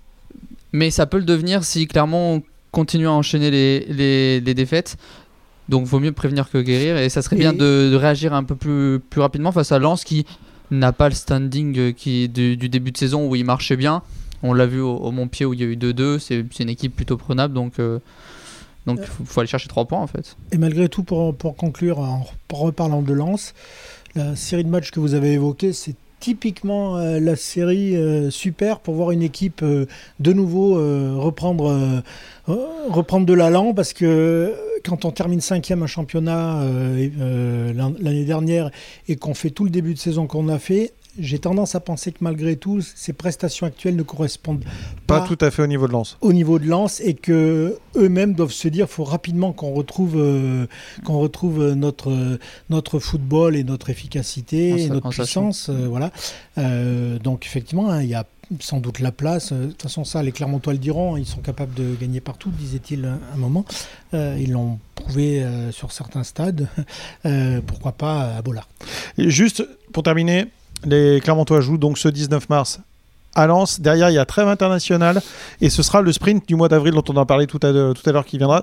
mais 0.72 0.90
ça 0.90 1.06
peut 1.06 1.18
le 1.18 1.24
devenir 1.24 1.64
si 1.64 1.86
clairement 1.86 2.34
on 2.34 2.42
continue 2.72 3.06
à 3.06 3.12
enchaîner 3.12 3.50
les, 3.50 4.40
les, 4.40 4.54
défaites. 4.54 4.96
Donc 5.68 5.86
vaut 5.86 5.98
mieux 5.98 6.12
prévenir 6.12 6.50
que 6.50 6.58
guérir 6.58 6.96
et 6.96 7.08
ça 7.08 7.22
serait 7.22 7.36
bien 7.36 7.52
de, 7.52 7.94
réagir 7.94 8.34
un 8.34 8.44
peu 8.44 8.54
plus, 8.54 9.00
plus 9.00 9.20
rapidement 9.20 9.50
face 9.50 9.72
à 9.72 9.78
Lens 9.78 10.04
qui 10.04 10.26
n'a 10.70 10.92
pas 10.92 11.08
le 11.08 11.14
standing 11.14 11.78
euh, 11.78 11.92
qui, 11.92 12.28
du, 12.28 12.56
début 12.56 12.92
de 12.92 12.98
saison 12.98 13.28
où 13.28 13.34
il 13.34 13.44
marchait 13.44 13.76
bien. 13.76 14.02
On 14.42 14.52
l'a 14.52 14.66
vu 14.66 14.80
au, 14.80 15.10
Montpied 15.10 15.46
où 15.46 15.54
il 15.54 15.60
y 15.60 15.64
a 15.64 15.66
eu 15.66 15.76
2-2, 15.76 16.18
c'est 16.18 16.44
une 16.60 16.68
équipe 16.68 16.94
plutôt 16.94 17.16
prenable 17.16 17.54
donc 17.54 17.78
euh, 17.78 17.98
donc 18.86 19.00
il 19.00 19.26
faut, 19.26 19.40
aller 19.40 19.48
chercher 19.48 19.68
3 19.68 19.86
points 19.86 20.00
en 20.00 20.06
fait. 20.06 20.36
Et 20.52 20.58
malgré 20.58 20.88
tout, 20.88 21.02
pour, 21.02 21.34
pour 21.34 21.56
conclure, 21.56 21.98
en 21.98 22.24
reparlant 22.52 23.02
de 23.02 23.12
Lens, 23.12 23.52
la 24.14 24.36
série 24.36 24.62
de 24.62 24.68
matchs 24.68 24.92
que 24.92 25.00
vous 25.00 25.14
avez 25.14 25.32
évoquée, 25.32 25.72
c'est 25.72 25.96
typiquement 26.20 26.96
euh, 26.96 27.20
la 27.20 27.36
série 27.36 27.96
euh, 27.96 28.30
super 28.30 28.80
pour 28.80 28.94
voir 28.94 29.10
une 29.10 29.22
équipe 29.22 29.62
euh, 29.62 29.86
de 30.20 30.32
nouveau 30.32 30.74
reprendre, 31.20 32.02
reprendre 32.46 33.26
de 33.26 33.32
l'allant 33.32 33.74
parce 33.74 33.92
que 33.92 34.54
quand 34.84 35.04
on 35.04 35.10
termine 35.10 35.40
cinquième 35.40 35.82
un 35.82 35.86
championnat 35.86 36.62
l'année 37.74 38.24
dernière 38.24 38.70
et 39.08 39.16
qu'on 39.16 39.34
fait 39.34 39.50
tout 39.50 39.64
le 39.64 39.70
début 39.70 39.94
de 39.94 39.98
saison 39.98 40.26
qu'on 40.26 40.48
a 40.48 40.58
fait, 40.58 40.92
j'ai 41.18 41.38
tendance 41.38 41.74
à 41.74 41.80
penser 41.80 42.12
que 42.12 42.18
malgré 42.20 42.56
tout, 42.56 42.80
ces 42.80 43.12
prestations 43.12 43.66
actuelles 43.66 43.96
ne 43.96 44.02
correspondent 44.02 44.64
pas, 45.06 45.20
tout 45.20 45.38
à 45.40 45.50
fait 45.50 45.62
au 45.62 45.66
niveau 45.66 45.86
de 45.86 45.92
lance. 45.92 46.16
Au 46.20 46.32
niveau 46.32 46.58
de 46.58 46.66
lance 46.66 47.00
et 47.00 47.14
que 47.14 47.78
eux-mêmes 47.96 48.34
doivent 48.34 48.52
se 48.52 48.68
dire, 48.68 48.88
faut 48.88 49.04
rapidement 49.04 49.52
qu'on 49.52 49.72
retrouve, 49.72 50.16
euh, 50.16 50.66
qu'on 51.04 51.18
retrouve 51.18 51.72
notre 51.74 52.38
notre 52.70 52.98
football 52.98 53.56
et 53.56 53.64
notre 53.64 53.90
efficacité 53.90 54.82
et 54.82 54.88
notre 54.88 55.10
puissance, 55.10 55.68
euh, 55.68 55.86
voilà. 55.88 56.10
Euh, 56.58 57.18
donc 57.18 57.46
effectivement, 57.46 57.90
hein, 57.90 58.02
il 58.02 58.08
y 58.08 58.14
a 58.14 58.24
sans 58.60 58.78
doute 58.78 59.00
la 59.00 59.10
place. 59.10 59.52
De 59.52 59.66
toute 59.66 59.82
façon, 59.82 60.04
ça, 60.04 60.22
les 60.22 60.30
Clermontois 60.30 60.72
le 60.72 60.78
diront, 60.78 61.16
ils 61.16 61.26
sont 61.26 61.40
capables 61.40 61.74
de 61.74 61.96
gagner 62.00 62.20
partout, 62.20 62.50
disait-il 62.50 63.04
un 63.04 63.36
moment. 63.36 63.64
ils 64.12 64.52
l'ont 64.52 64.78
prouvé 64.94 65.44
sur 65.72 65.90
certains 65.90 66.22
stades. 66.22 66.68
pourquoi 67.66 67.90
pas 67.90 68.36
à 68.36 68.42
Bollard 68.42 68.68
Juste 69.18 69.66
pour 69.92 70.04
terminer, 70.04 70.46
les 70.84 71.20
Clermontois 71.20 71.60
jouent 71.60 71.78
donc 71.78 71.98
ce 71.98 72.08
19 72.08 72.48
mars 72.48 72.80
à 73.34 73.46
Lens. 73.46 73.80
Derrière, 73.80 74.10
il 74.10 74.14
y 74.14 74.18
a 74.18 74.24
trêve 74.24 74.48
internationale 74.48 75.20
et 75.60 75.70
ce 75.70 75.82
sera 75.82 76.00
le 76.00 76.10
sprint 76.12 76.48
du 76.48 76.56
mois 76.56 76.68
d'avril 76.68 76.94
dont 76.94 77.04
on 77.08 77.16
a 77.16 77.24
parlé 77.24 77.46
tout 77.46 77.60
à, 77.62 77.72
tout 77.72 78.02
à 78.08 78.12
l'heure 78.12 78.24
qui 78.24 78.38
viendra. 78.38 78.62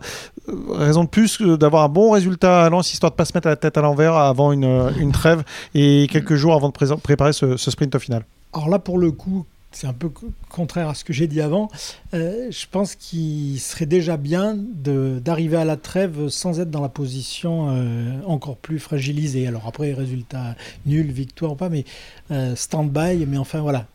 Euh, 0.49 0.54
raison 0.71 1.04
de 1.04 1.10
plus 1.10 1.41
d'avoir 1.41 1.84
un 1.84 1.89
bon 1.89 2.12
résultat 2.12 2.65
à 2.65 2.69
Lens, 2.69 2.91
histoire 2.91 3.12
de 3.12 3.15
ne 3.15 3.17
pas 3.17 3.26
se 3.26 3.34
mettre 3.36 3.47
la 3.47 3.56
tête 3.56 3.78
à 3.78 3.82
l'envers 3.82 4.15
avant 4.15 4.52
une, 4.52 4.91
une, 4.99 5.12
trêve 5.12 5.43
et 5.76 6.08
quelques 6.12 6.36
jours 6.36 6.56
avant 6.56 6.69
de 6.69 6.95
préparer 6.95 7.34
ce, 7.34 7.56
ce 7.56 7.71
sprint 7.71 7.93
au 7.95 7.99
final. 7.99 8.26
Alors 8.52 8.69
là, 8.69 8.80
pour 8.80 8.97
le 8.97 9.12
coup, 9.12 9.45
c'est 9.74 9.88
un 9.88 9.94
peu 9.94 10.10
contraire 10.50 10.90
à 10.90 10.94
ce 10.94 11.04
que 11.04 11.14
j'ai 11.14 11.28
dit 11.28 11.42
avant. 11.42 11.70
Euh, 12.14 12.48
je 12.52 12.66
pense 12.70 12.96
qu'il 12.96 13.60
serait 13.60 13.86
déjà 13.86 14.18
bien 14.18 14.56
d'arriver 14.56 15.58
à 15.58 15.66
la 15.66 15.78
trêve 15.78 16.30
sans 16.30 16.60
être 16.60 16.72
dans 16.72 16.82
la 16.82 16.90
position 16.90 17.70
euh, 17.70 18.20
encore 18.26 18.58
plus 18.58 18.80
fragilisée. 18.80 19.48
Alors 19.48 19.68
après, 19.68 19.94
résultat 19.94 20.56
nul, 20.86 21.12
victoire 21.12 21.54
ou 21.54 21.56
pas, 21.56 21.70
mais 21.70 21.86
euh, 22.32 22.56
stand-by. 22.56 23.26
Mais 23.28 23.38
enfin, 23.38 23.62
voilà. 23.62 23.86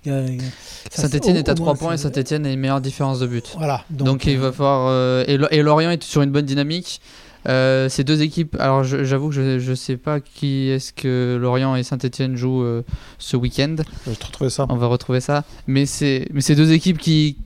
Saint-Etienne 0.91 1.37
est 1.37 1.49
à 1.49 1.55
3 1.55 1.75
points 1.75 1.95
et 1.95 1.99
Saint-Etienne 1.99 2.47
a 2.47 2.53
une 2.53 2.61
meilleure 2.61 2.81
différence 2.81 3.21
de 3.21 3.27
but. 3.27 3.55
Voilà. 3.57 3.85
Donc, 3.91 4.27
il 4.27 4.39
va 4.39 4.53
falloir. 4.53 5.25
et 5.29 5.63
Lorient 5.63 5.91
est 5.91 6.03
sur 6.03 6.23
une 6.23 6.31
bonne 6.31 6.47
dynamique. 6.47 7.01
Euh, 7.47 7.89
ces 7.89 8.05
deux 8.05 8.23
équipes, 8.23 8.57
alors 8.59 8.85
j'avoue 8.85 9.29
que 9.29 9.59
je 9.59 9.71
ne 9.71 9.75
sais 9.75 9.97
pas 9.97 10.21
qui 10.21 10.69
est-ce 10.69 10.93
que 10.93 11.39
Lorient 11.41 11.77
et 11.77 11.83
Saint-Etienne 11.83 12.37
jouent 12.37 12.63
euh, 12.63 12.83
ce 13.19 13.37
week-end. 13.37 13.77
Je 14.05 14.11
vais 14.11 14.17
retrouver 14.23 14.51
ça. 14.51 14.67
On 14.69 14.77
va 14.77 14.87
retrouver 14.87 15.21
ça. 15.21 15.45
Mais 15.67 15.87
c'est 15.87 16.29
ces 16.41 16.55
deux 16.55 16.73
équipes 16.73 16.99
qui, 16.99 17.37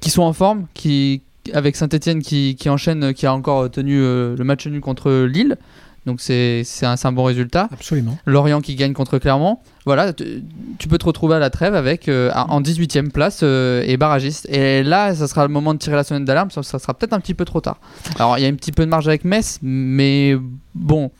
qui 0.00 0.10
sont 0.10 0.22
en 0.22 0.32
forme, 0.32 0.66
qui, 0.74 1.22
avec 1.52 1.76
Saint-Etienne 1.76 2.22
qui, 2.22 2.56
qui, 2.56 2.68
enchaîne, 2.68 3.12
qui 3.14 3.26
a 3.26 3.34
encore 3.34 3.70
tenu 3.70 4.00
euh, 4.00 4.36
le 4.36 4.44
match 4.44 4.66
nul 4.66 4.80
contre 4.80 5.24
Lille. 5.24 5.56
Donc 6.04 6.20
c'est 6.20 6.64
un, 6.82 6.94
un, 7.02 7.12
bon 7.12 7.24
résultat. 7.24 7.68
Absolument. 7.72 8.18
Lorient 8.26 8.60
qui 8.60 8.74
gagne 8.74 8.92
contre 8.92 9.18
Clermont. 9.18 9.58
Voilà, 9.86 10.12
tu 10.12 10.88
peux 10.88 10.98
te 10.98 11.04
retrouver 11.04 11.36
à 11.36 11.38
la 11.38 11.50
trêve 11.50 11.74
avec 11.74 12.08
euh, 12.08 12.30
en 12.34 12.60
18e 12.60 13.10
place 13.10 13.40
euh, 13.42 13.84
et 13.86 13.96
barragiste. 13.96 14.48
Et 14.48 14.82
là, 14.82 15.14
ça 15.14 15.28
sera 15.28 15.46
le 15.46 15.52
moment 15.52 15.74
de 15.74 15.78
tirer 15.78 15.96
la 15.96 16.04
sonnette 16.04 16.24
d'alarme, 16.24 16.50
ça, 16.50 16.62
ça 16.62 16.78
sera 16.78 16.94
peut-être 16.94 17.12
un 17.12 17.20
petit 17.20 17.34
peu 17.34 17.44
trop 17.44 17.60
tard. 17.60 17.78
Alors 18.16 18.38
il 18.38 18.42
y 18.42 18.46
a 18.46 18.48
un 18.48 18.54
petit 18.54 18.72
peu 18.72 18.84
de 18.84 18.90
marge 18.90 19.06
avec 19.06 19.24
Metz, 19.24 19.58
mais 19.62 20.36
bon, 20.74 21.10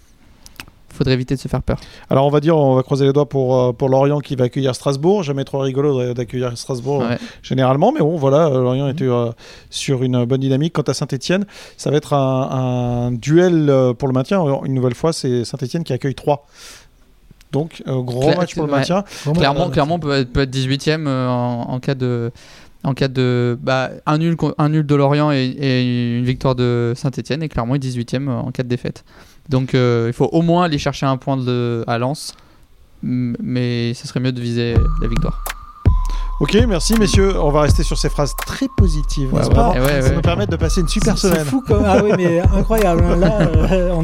faudrait 0.93 1.15
éviter 1.15 1.35
de 1.35 1.41
se 1.41 1.49
faire 1.49 1.63
peur. 1.63 1.79
Alors 2.11 2.27
on 2.27 2.31
va 2.31 2.41
dire, 2.41 2.57
on 2.57 2.75
va 2.75 2.83
croiser 2.83 3.05
les 3.05 3.13
doigts 3.13 3.29
pour, 3.29 3.59
euh, 3.59 3.73
pour 3.73 3.89
Lorient 3.89 4.21
qui 4.21 4.37
va 4.37 4.45
accueillir 4.45 4.75
Strasbourg. 4.75 5.23
Jamais 5.23 5.45
trop 5.45 5.59
rigolo 5.59 6.15
d'accueillir 6.15 6.57
Strasbourg 6.57 7.03
euh, 7.03 7.17
généralement, 7.43 7.93
mais 7.93 8.01
bon 8.01 8.17
voilà, 8.17 8.47
euh, 8.47 8.61
Lorient 8.63 8.89
était 8.89 9.09
sur 9.71 10.03
une 10.03 10.25
bonne 10.25 10.41
dynamique. 10.41 10.75
Quant 10.75 10.83
à 10.83 10.95
Saint-Etienne, 10.95 11.47
ça 11.77 11.91
va 11.91 11.97
être 11.97 12.13
un, 12.15 13.11
duel 13.13 13.73
pour 13.99 14.09
le 14.09 14.15
maintien. 14.15 14.43
Une 14.65 14.75
nouvelle 14.75 14.95
fois, 14.95 15.13
c'est 15.13 15.45
Saint-Etienne 15.45 15.85
qui 15.85 15.93
accueille 15.93 16.15
3. 16.15 16.47
Donc 17.51 17.83
gros 17.87 18.35
match 18.35 18.55
pour 18.55 18.65
le 18.65 18.71
maintien. 18.71 19.05
Clairement, 19.35 19.71
clairement 19.71 19.99
peut 19.99 20.13
être, 20.13 20.33
peut 20.33 20.41
être 20.41 20.55
18ème 20.55 21.07
en, 21.09 21.79
cas 21.81 21.95
de 21.95 22.31
en 22.85 22.95
cas 22.95 23.09
de 23.09 23.59
bah, 23.61 23.91
un, 24.07 24.19
nul, 24.19 24.37
un 24.59 24.69
nul 24.71 24.87
de 24.87 24.95
Lorient 24.95 25.31
et, 25.31 25.45
et 25.45 26.17
une 26.19 26.25
victoire 26.25 26.55
de 26.55 26.95
Saint-Etienne 26.97 27.43
et 27.43 27.49
clairement 27.49 27.77
18ème 27.77 28.29
en 28.29 28.51
cas 28.51 28.63
de 28.63 28.69
défaite. 28.69 29.05
Donc 29.49 29.75
euh, 29.75 30.07
il 30.09 30.13
faut 30.13 30.29
au 30.33 30.43
moins 30.43 30.65
aller 30.65 30.79
chercher 30.79 31.07
un 31.07 31.17
point 31.17 31.37
de, 31.37 31.85
à 31.87 31.99
Lens, 31.99 32.35
mais 33.03 33.95
ce 33.95 34.07
serait 34.07 34.21
mieux 34.21 34.33
de 34.33 34.41
viser 34.41 34.75
la 35.01 35.09
victoire. 35.09 35.43
Ok, 36.41 36.57
merci 36.67 36.95
messieurs. 36.99 37.39
On 37.41 37.51
va 37.51 37.61
rester 37.61 37.85
sur 37.85 37.97
ces 37.97 38.09
phrases 38.09 38.35
très 38.47 38.67
positives. 38.77 39.31
ça 39.33 40.11
nous 40.13 40.21
permet 40.23 40.47
de 40.47 40.57
passer 40.57 40.81
une 40.81 40.89
super 40.89 41.17
semaine. 41.17 41.45
C'est 41.45 41.51
fou, 41.51 41.63
ah 41.71 42.01
oui, 42.03 42.11
mais 42.17 42.41
incroyable. 42.57 43.05
Hein. 43.05 43.17
Là, 43.17 43.39
euh, 43.41 43.95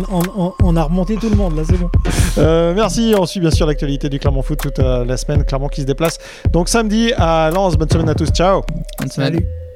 on, 0.62 0.76
a 0.76 0.82
remonté 0.84 1.16
tout 1.16 1.30
le 1.30 1.34
monde. 1.34 1.56
Là, 1.56 1.62
c'est 1.66 1.78
bon. 1.78 1.90
Euh, 2.38 2.74
merci. 2.76 3.12
On 3.18 3.26
suit 3.26 3.40
bien 3.40 3.50
sûr 3.50 3.66
l'actualité 3.66 4.08
du 4.08 4.20
Clermont 4.20 4.42
Foot 4.42 4.60
toute 4.60 4.78
la 4.78 5.16
semaine. 5.16 5.44
Clermont 5.44 5.68
qui 5.68 5.80
se 5.80 5.86
déplace. 5.86 6.18
Donc 6.52 6.68
samedi 6.68 7.12
à 7.16 7.50
Lens. 7.52 7.76
Bonne 7.76 7.90
semaine 7.90 8.08
à 8.08 8.14
tous. 8.14 8.28
Ciao. 8.28 8.62
Bonne 9.00 9.10
semaine. 9.10 9.34
Salut. 9.34 9.67